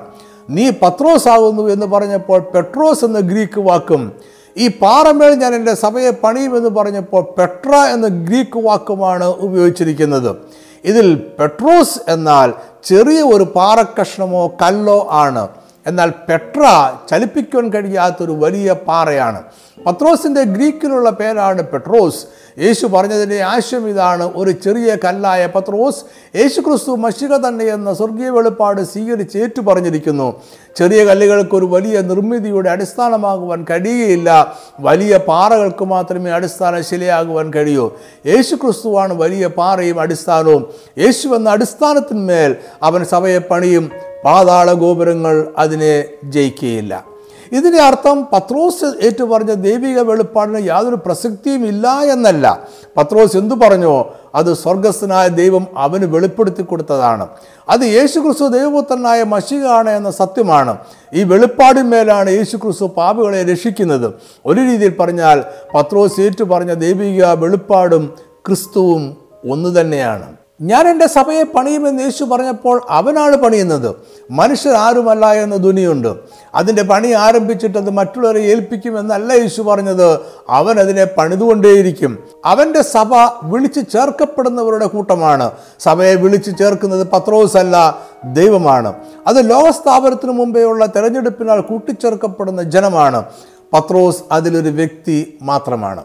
[0.49, 4.01] നീ പത്രോസ് ആകുന്നു എന്ന് പറഞ്ഞപ്പോൾ പെട്രോസ് എന്ന ഗ്രീക്ക് വാക്കും
[4.57, 10.31] ഈ പാറമേൽ ഞാൻ എന്റെ സഭയെ പണിയുമെന്ന് പറഞ്ഞപ്പോൾ പെട്ര എന്ന ഗ്രീക്ക് വാക്കുമാണ് ഉപയോഗിച്ചിരിക്കുന്നത്.
[10.85, 11.07] ഇതിൽ
[11.39, 12.53] പെട്രോസ് എന്നാൽ
[12.83, 15.43] ചെറിയ ഒരു പാറക്കഷ്ണമോ കല്ലോ ആണ്.
[15.87, 19.43] എന്നാൽ പെട്ര ചലിപ്പിക്കുവാൻ കഴിയാത്തൊരു വലിയ പാറയാണ്.
[19.85, 22.25] പത്രോസിന്റെ ഗ്രീക്കിലുള്ള പേരാണ് പെട്രോസ്.
[22.59, 24.31] യേശു പറഞ്ഞതിന്റെ ആശയം ഇതാണ്.
[24.35, 26.03] ഒരു ചെറിയ കല്ലായ പത്രോസ്
[26.35, 30.41] യേശു ക്രിസ്തു മഷിക തന്നെ എന്ന സ്വർഗീയ വെളിപ്പാട് സ്വീകരിച്ച് ഏറ്റു പറഞ്ഞിരിക്കുന്നു
[30.75, 34.57] ചെറിയ കല്ലുകൾക്ക് ഒരു വലിയ നിർമ്മിതിയുടെ അടിസ്ഥാനമാകുവാൻ കഴിയുകയില്ല.
[34.79, 37.91] വലിയ പാറകൾക്ക് മാത്രമേ അടിസ്ഥാന ശിലയാകുവാൻ കഴിയൂ.
[38.25, 40.67] യേശു ക്രിസ്തുവാണ് വലിയ പാറയും അടിസ്ഥാനവും.
[40.97, 43.91] യേശു എന്ന അടിസ്ഥാനത്തിന്മേൽ അവൻ സഭയെ പണിയും
[44.25, 47.05] പാതാള ഗോപുരങ്ങൾ അതിനെ ജയിക്കുകയില്ല.
[47.51, 52.67] ഇതിന്റെ അർത്ഥം പത്രോസ് ഏറ്റുപറഞ്ഞ ദൈവിക വെളിപ്പാടിന് യാതൊരു പ്രസക്തിയും ഇല്ല എന്നല്ല.
[52.97, 57.27] പത്രോസ് എന്തു പറഞ്ഞോ അത് സ്വർഗസ്ഥനായ ദൈവം അവന് വെളിപ്പെടുത്തി കൊടുത്തതാണ്.
[57.69, 60.77] അത് യേശുക്രിസ്തു ദൈവപുത്രനായ മഷികാണ് എന്ന സത്യമാണ്.
[61.13, 64.13] ഈ വെളിപ്പാടിന്മേലാണ് യേശുക്രിസ്തു പാപുകളെ രക്ഷിക്കുന്നത്.
[64.45, 65.43] ഒരു രീതിയിൽ പറഞ്ഞാൽ
[65.75, 68.13] പത്രോസ് ഏറ്റു പറഞ്ഞ ദൈവിക വെളിപ്പാടും
[68.45, 69.17] ക്രിസ്തുവും
[69.51, 73.95] ഒന്നു തന്നെയാണ് ഞാൻ എന്റെ സഭയെ പണിയുമെന്ന് യേശു പറഞ്ഞപ്പോൾ അവനാണ് പണിയുന്നത്.
[74.31, 76.15] മനുഷ്യർ ആരുമല്ല എന്ന ധ്വനിയുണ്ട്.
[76.55, 80.19] അതിന്റെ പണി ആരംഭിച്ചിട്ട് അത് മറ്റുള്ളവരെ ഏൽപ്പിക്കുമെന്നല്ല യേശു പറഞ്ഞത്.
[80.49, 82.23] അവൻ അതിനെ പണിതുകൊണ്ടേയിരിക്കും.
[82.45, 83.13] അവന്റെ സഭ
[83.43, 85.51] വിളിച്ചു ചേർക്കപ്പെടുന്നവരുടെ കൂട്ടമാണ്.
[85.79, 87.99] സഭയെ വിളിച്ചു ചേർക്കുന്നത് പത്രോസ് അല്ല
[88.33, 88.93] ദൈവമാണ്.
[89.27, 93.23] അത് ലോകസ്ഥാപനത്തിന് മുമ്പേയുള്ള തെരഞ്ഞെടുപ്പിനാൽ കൂട്ടിച്ചേർക്കപ്പെടുന്ന ജനമാണ്.
[93.73, 96.03] പത്രോസ് അതിലൊരു വ്യക്തി മാത്രമാണ്.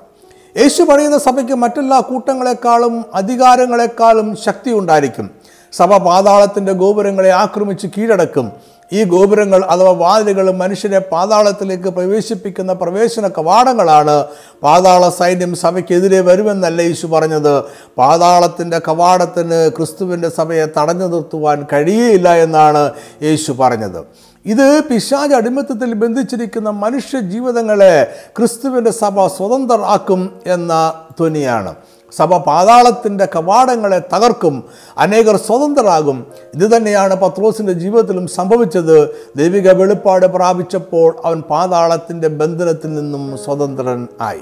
[0.56, 5.30] യേശു പറയുന്ന സഭയ്ക്ക് മറ്റെല്ലാ കൂട്ടങ്ങളെക്കാളും അധികാരങ്ങളെക്കാളും ശക്തി ഉണ്ടായിരിക്കും.
[5.72, 8.52] സഭ പാതാളത്തിന്റെ ഗോപുരങ്ങളെ ആക്രമിച്ച് കീഴടക്കും.
[8.92, 14.24] ഈ ഗോപുരങ്ങൾ അഥവാ വാതിലുകൾ മനുഷ്യരെ പാതാളത്തിലേക്ക് പ്രവേശിപ്പിക്കുന്ന പ്രവേശന കവാടങ്ങളാണ്.
[14.62, 17.62] പാതാള സൈന്യം സഭയ്ക്കെതിരെ വരുമെന്നല്ല യേശു പറഞ്ഞത്.
[17.98, 22.90] പാതാളത്തിന്റെ കവാടത്തിന് ക്രിസ്തുവിന്റെ സഭയെ തടഞ്ഞു നിർത്തുവാൻ കഴിയുകയില്ല എന്നാണ്
[23.22, 24.29] യേശു പറഞ്ഞത്.
[24.46, 31.74] ഇത് പിശാജ് അടിമത്തത്തിൽ ബന്ധിച്ചിരിക്കുന്ന മനുഷ്യ ജീവിതങ്ങളെ ക്രിസ്തുവിന്റെ സഭ സ്വതന്ത്രരാക്കും എന്ന ധ്വനിയാണ്.
[32.16, 34.64] സഭ പാതാളത്തിന്റെ കവാടങ്ങളെ തകർക്കും
[34.98, 36.26] അനേകർ സ്വതന്ത്രരാകും.
[36.54, 39.14] ഇത് തന്നെയാണ് പത്രോസിന്റെ ജീവിതത്തിലും സംഭവിച്ചത്.
[39.36, 44.40] ദൈവിക വെളിപ്പാട് പ്രാപിച്ചപ്പോൾ അവൻ പാതാളത്തിന്റെ ബന്ധനത്തിൽ നിന്നും സ്വതന്ത്രൻ ആയി.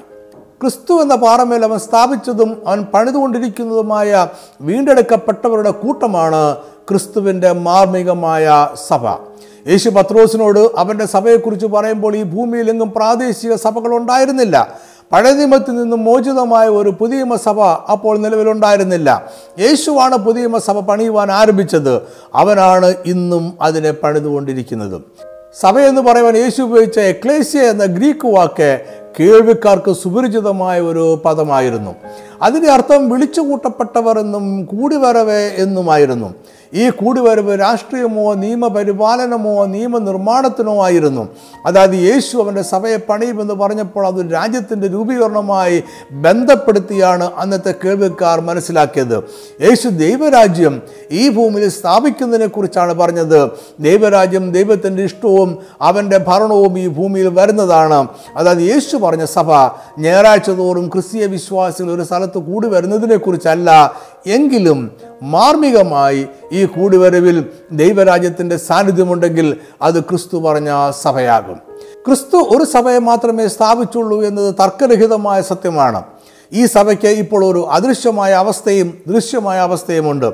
[0.61, 4.29] ക്രിസ്തു എന്ന പാറമേൽ അവൻ സ്ഥാപിച്ചതും അവൻ പണിതുകൊണ്ടിരിക്കുന്നതുമായ
[4.61, 6.57] വീണ്ടെടുക്കപ്പെട്ടവരുടെ കൂട്ടമാണ്
[6.89, 9.28] ക്രിസ്തുവിന്റെ മാർമികമായ സഭ.
[9.69, 14.77] യേശു പത്രോസിനോട് അവന്റെ സഭയെക്കുറിച്ച് പറയുമ്പോൾ ഈ ഭൂമിയിലെങ്ങും പ്രാദേശിക സഭകൾ ഉണ്ടായിരുന്നില്ല.
[15.13, 19.31] പഴയ നിയമത്തിൽ നിന്നും മോചിതമായ ഒരു പുതിയ സഭ അപ്പോൾ നിലവിലുണ്ടായിരുന്നില്ല.
[19.61, 22.03] യേശുവാണ് പുതിയ സഭ പണിയുവാൻ ആരംഭിച്ചത്.
[22.35, 25.01] അവനാണ് ഇന്നും അതിനെ പണിതുകൊണ്ടിരിക്കുന്നത്.
[25.61, 28.81] സഭ എന്ന് പറയുവാൻ യേശു ഉപയോഗിച്ച എക്ലേസ്യ എന്ന ഗ്രീക്ക് വാക്ക്
[29.21, 31.95] കേൾവിക്കാർക്ക് സുപരിചിതമായ ഒരു പദമായിരുന്നു.
[32.43, 36.35] അതിന്റെ അർത്ഥം വിളിച്ചു കൂട്ടപ്പെട്ടവർ എന്നും കൂടിവരവ് എന്നുമായിരുന്നു.
[36.75, 41.29] ഈ കൂടിവരവ് രാഷ്ട്രീയമോ നിയമപരിപാലനമോ നിയമനിർമ്മാണത്തിനോ ആയിരുന്നു.
[41.67, 49.17] അതായത് യേശു അവന്റെ സഭയെ പണിയുമെന്ന് പറഞ്ഞപ്പോൾ അത് രാജ്യത്തിന്റെ രൂപീകരണമായി ബന്ധപ്പെടുത്തിയാണ് അന്നത്തെ കേൾവിക്കാർ മനസ്സിലാക്കിയത്.
[49.61, 53.51] യേശു ദൈവരാജ്യം ഈ ഭൂമിയിൽ സ്ഥാപിക്കുന്നതിനെക്കുറിച്ചാണ് പറഞ്ഞത്.
[53.81, 58.09] ദൈവരാജ്യം ദൈവത്തിന്റെ ഇഷ്ടവും അവന്റെ ഭരണവും ഈ ഭൂമിയിൽ വരുന്നതാണ്.
[58.37, 59.53] അതായത് യേശു പറഞ്ഞ സഭ
[59.99, 63.93] ഞായറാഴ്ച തോറും ക്രിസ്തീയ വിശ്വാസികൾ ഒരു സ്ഥലത്ത് കൂടി വരുന്നതിനെ കുറിച്ചല്ല
[64.27, 70.71] എങ്കിലും മാർമികമായി ഈ കൂടിവരവിൽ ദൈവരാജ്യത്തിന്റെ സാന്നിധ്യമുണ്ടെങ്കിൽ അത് ക്രിസ്തു പറഞ്ഞ
[71.03, 71.57] സഭയാകും.
[72.07, 76.03] ക്രിസ്തു ഒരു സഭയെ മാത്രമേ സ്ഥാപിച്ചുള്ളൂ എന്നത് തർക്കരഹിതമായ സത്യമാണ്.
[76.53, 80.33] ഈ സഭയ്ക്ക് ഇപ്പോൾ ഒരു അദൃശ്യമായ അവസ്ഥയും ദൃശ്യമായ അവസ്ഥയുമുണ്ട്.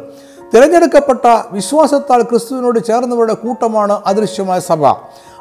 [0.55, 4.87] തിരഞ്ഞെടുക്കപ്പെട്ട വിശ്വാസത്താൽ ക്രിസ്തുവിനോട് ചേർന്നവരുടെ കൂട്ടമാണ് അദൃശ്യമായ സഭ.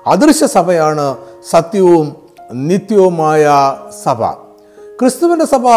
[0.08, 1.18] അദൃശ്യ സഭയാണ്
[1.50, 2.16] സത്യവും
[2.52, 3.48] നിത്യവുമായ
[4.04, 4.26] സഭ.
[5.00, 5.68] ക്രിസ്തുവിന്റെ സഭ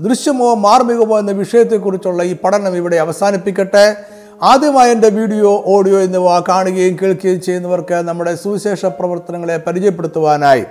[0.00, 3.96] ദൃശ്യമോ മാർമികമോ എന്ന വിഷയത്തെക്കുറിച്ചുള്ള ഈ പഠനം ഇവിടെ അവസാനിപ്പിക്കട്ടെ.
[4.42, 10.64] ആദ്യമായി എന്റെ വീഡിയോ ഓഡിയോ എന്നിവ കാണുകയും കേൾക്കുകയും ചെയ്യുന്നവർക്ക് നമ്മുടെ സുവിശേഷ പ്രവർത്തനങ്ങളെ പരിചയപ്പെടുത്തുവാനായി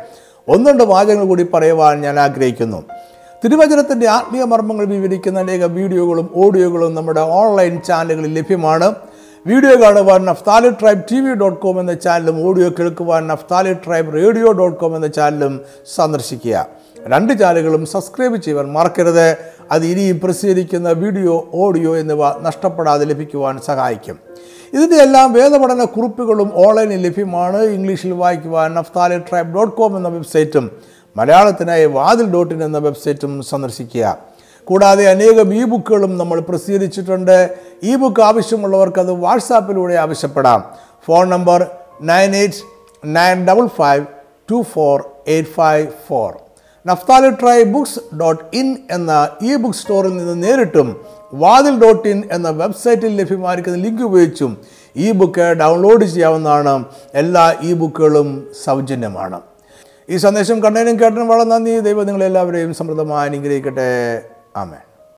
[0.47, 2.83] ഒന്നുണ്ട് വാചകങ്ങൾ കൂടി പറയുവാൻ ഞാൻ ആഗ്രഹിക്കുന്നു.
[3.43, 8.95] തിരുവചനത്തിന്റെ ആത്മീയ മർമ്മങ്ങൾ വിവരിക്കുന്ന അനേക വീഡിയോകളും ഓഡിയോകളും നമ്മുടെ ഓൺലൈൻ ചാനലുകളിൽ ലഭ്യമാണ്.
[9.47, 14.51] വീഡിയോ കാണുവാൻ Naphtali tribe T V dot com എന്ന ചാനലും ഓഡിയോ കേൾക്കുവാൻ Naphtali tribe radio
[14.51, 15.61] dot com എന്ന ചാനലും
[15.95, 16.84] സന്ദർശിക്കുക.
[17.07, 19.37] രണ്ട് ചാനലുകളും സബ്സ്ക്രൈബ് ചെയ്യുവാൻ മറക്കരുത്.
[19.71, 24.19] അത് ഇനിയും പ്രസിദ്ധീകരിക്കുന്ന വീഡിയോ ഓഡിയോ എന്നിവ നഷ്ടപ്പെടാതെ ലഭിക്കുവാൻ സഹായിക്കും.
[24.73, 27.57] ഇതിന്റെ എല്ലാം വേദപഠന കുറിപ്പുകളും ഓൺലൈനിൽ ലഭ്യമാണ്.
[27.57, 30.71] ഇംഗ്ലീഷിൽ വായിക്കുവാൻ നഫ്താലി ട്രൈബ് ഡോട്ട് കോം എന്ന വെബ്സൈറ്റും
[31.17, 34.17] മലയാളത്തിനായി വാതിൽ ഡോട്ട് ഇൻ എന്ന വെബ്സൈറ്റും സന്ദർശിക്കുക.
[34.63, 37.55] കൂടാതെ അനേകം ഇ ബുക്കുകളും നമ്മൾ പ്രസിദ്ധീകരിച്ചിട്ടുണ്ട്.
[37.83, 40.63] ഇ ബുക്ക് ആവശ്യമുള്ളവർക്ക് അത് വാട്സാപ്പിലൂടെ ആവശ്യപ്പെടാം.
[41.05, 41.67] Phone number
[42.01, 42.55] nine eight
[43.05, 44.05] nine double five
[44.51, 46.44] two four eight five four.
[46.87, 52.49] Naphtali tri books dot in എന്ന ഇ ബുക്ക് സ്റ്റോറിൽ നിന്ന് നേരിട്ടും വാതിൽ ഡോട്ട് ഇൻ എന്ന
[52.49, 54.57] വെബ്സൈറ്റിൽ ലഭ്യമായിരിക്കുന്ന ലിങ്ക് ഉപയോഗിച്ചും
[54.95, 56.85] ഈ ബുക്ക് ഡൗൺലോഡ് ചെയ്യാവുന്നതാണ്.
[57.13, 59.41] എല്ലാ ഇ ബുക്കുകളും സൗജന്യമാണ്.
[60.09, 61.79] ഈ സന്ദേശം കണ്ടതിനും കേട്ടതിനും വളരെ നന്ദി.
[61.79, 64.21] ദൈവം നിങ്ങളെല്ലാവരെയും സമൃദ്ധമായി അനുഗ്രഹിക്കട്ടെ.
[64.55, 64.77] ആമേ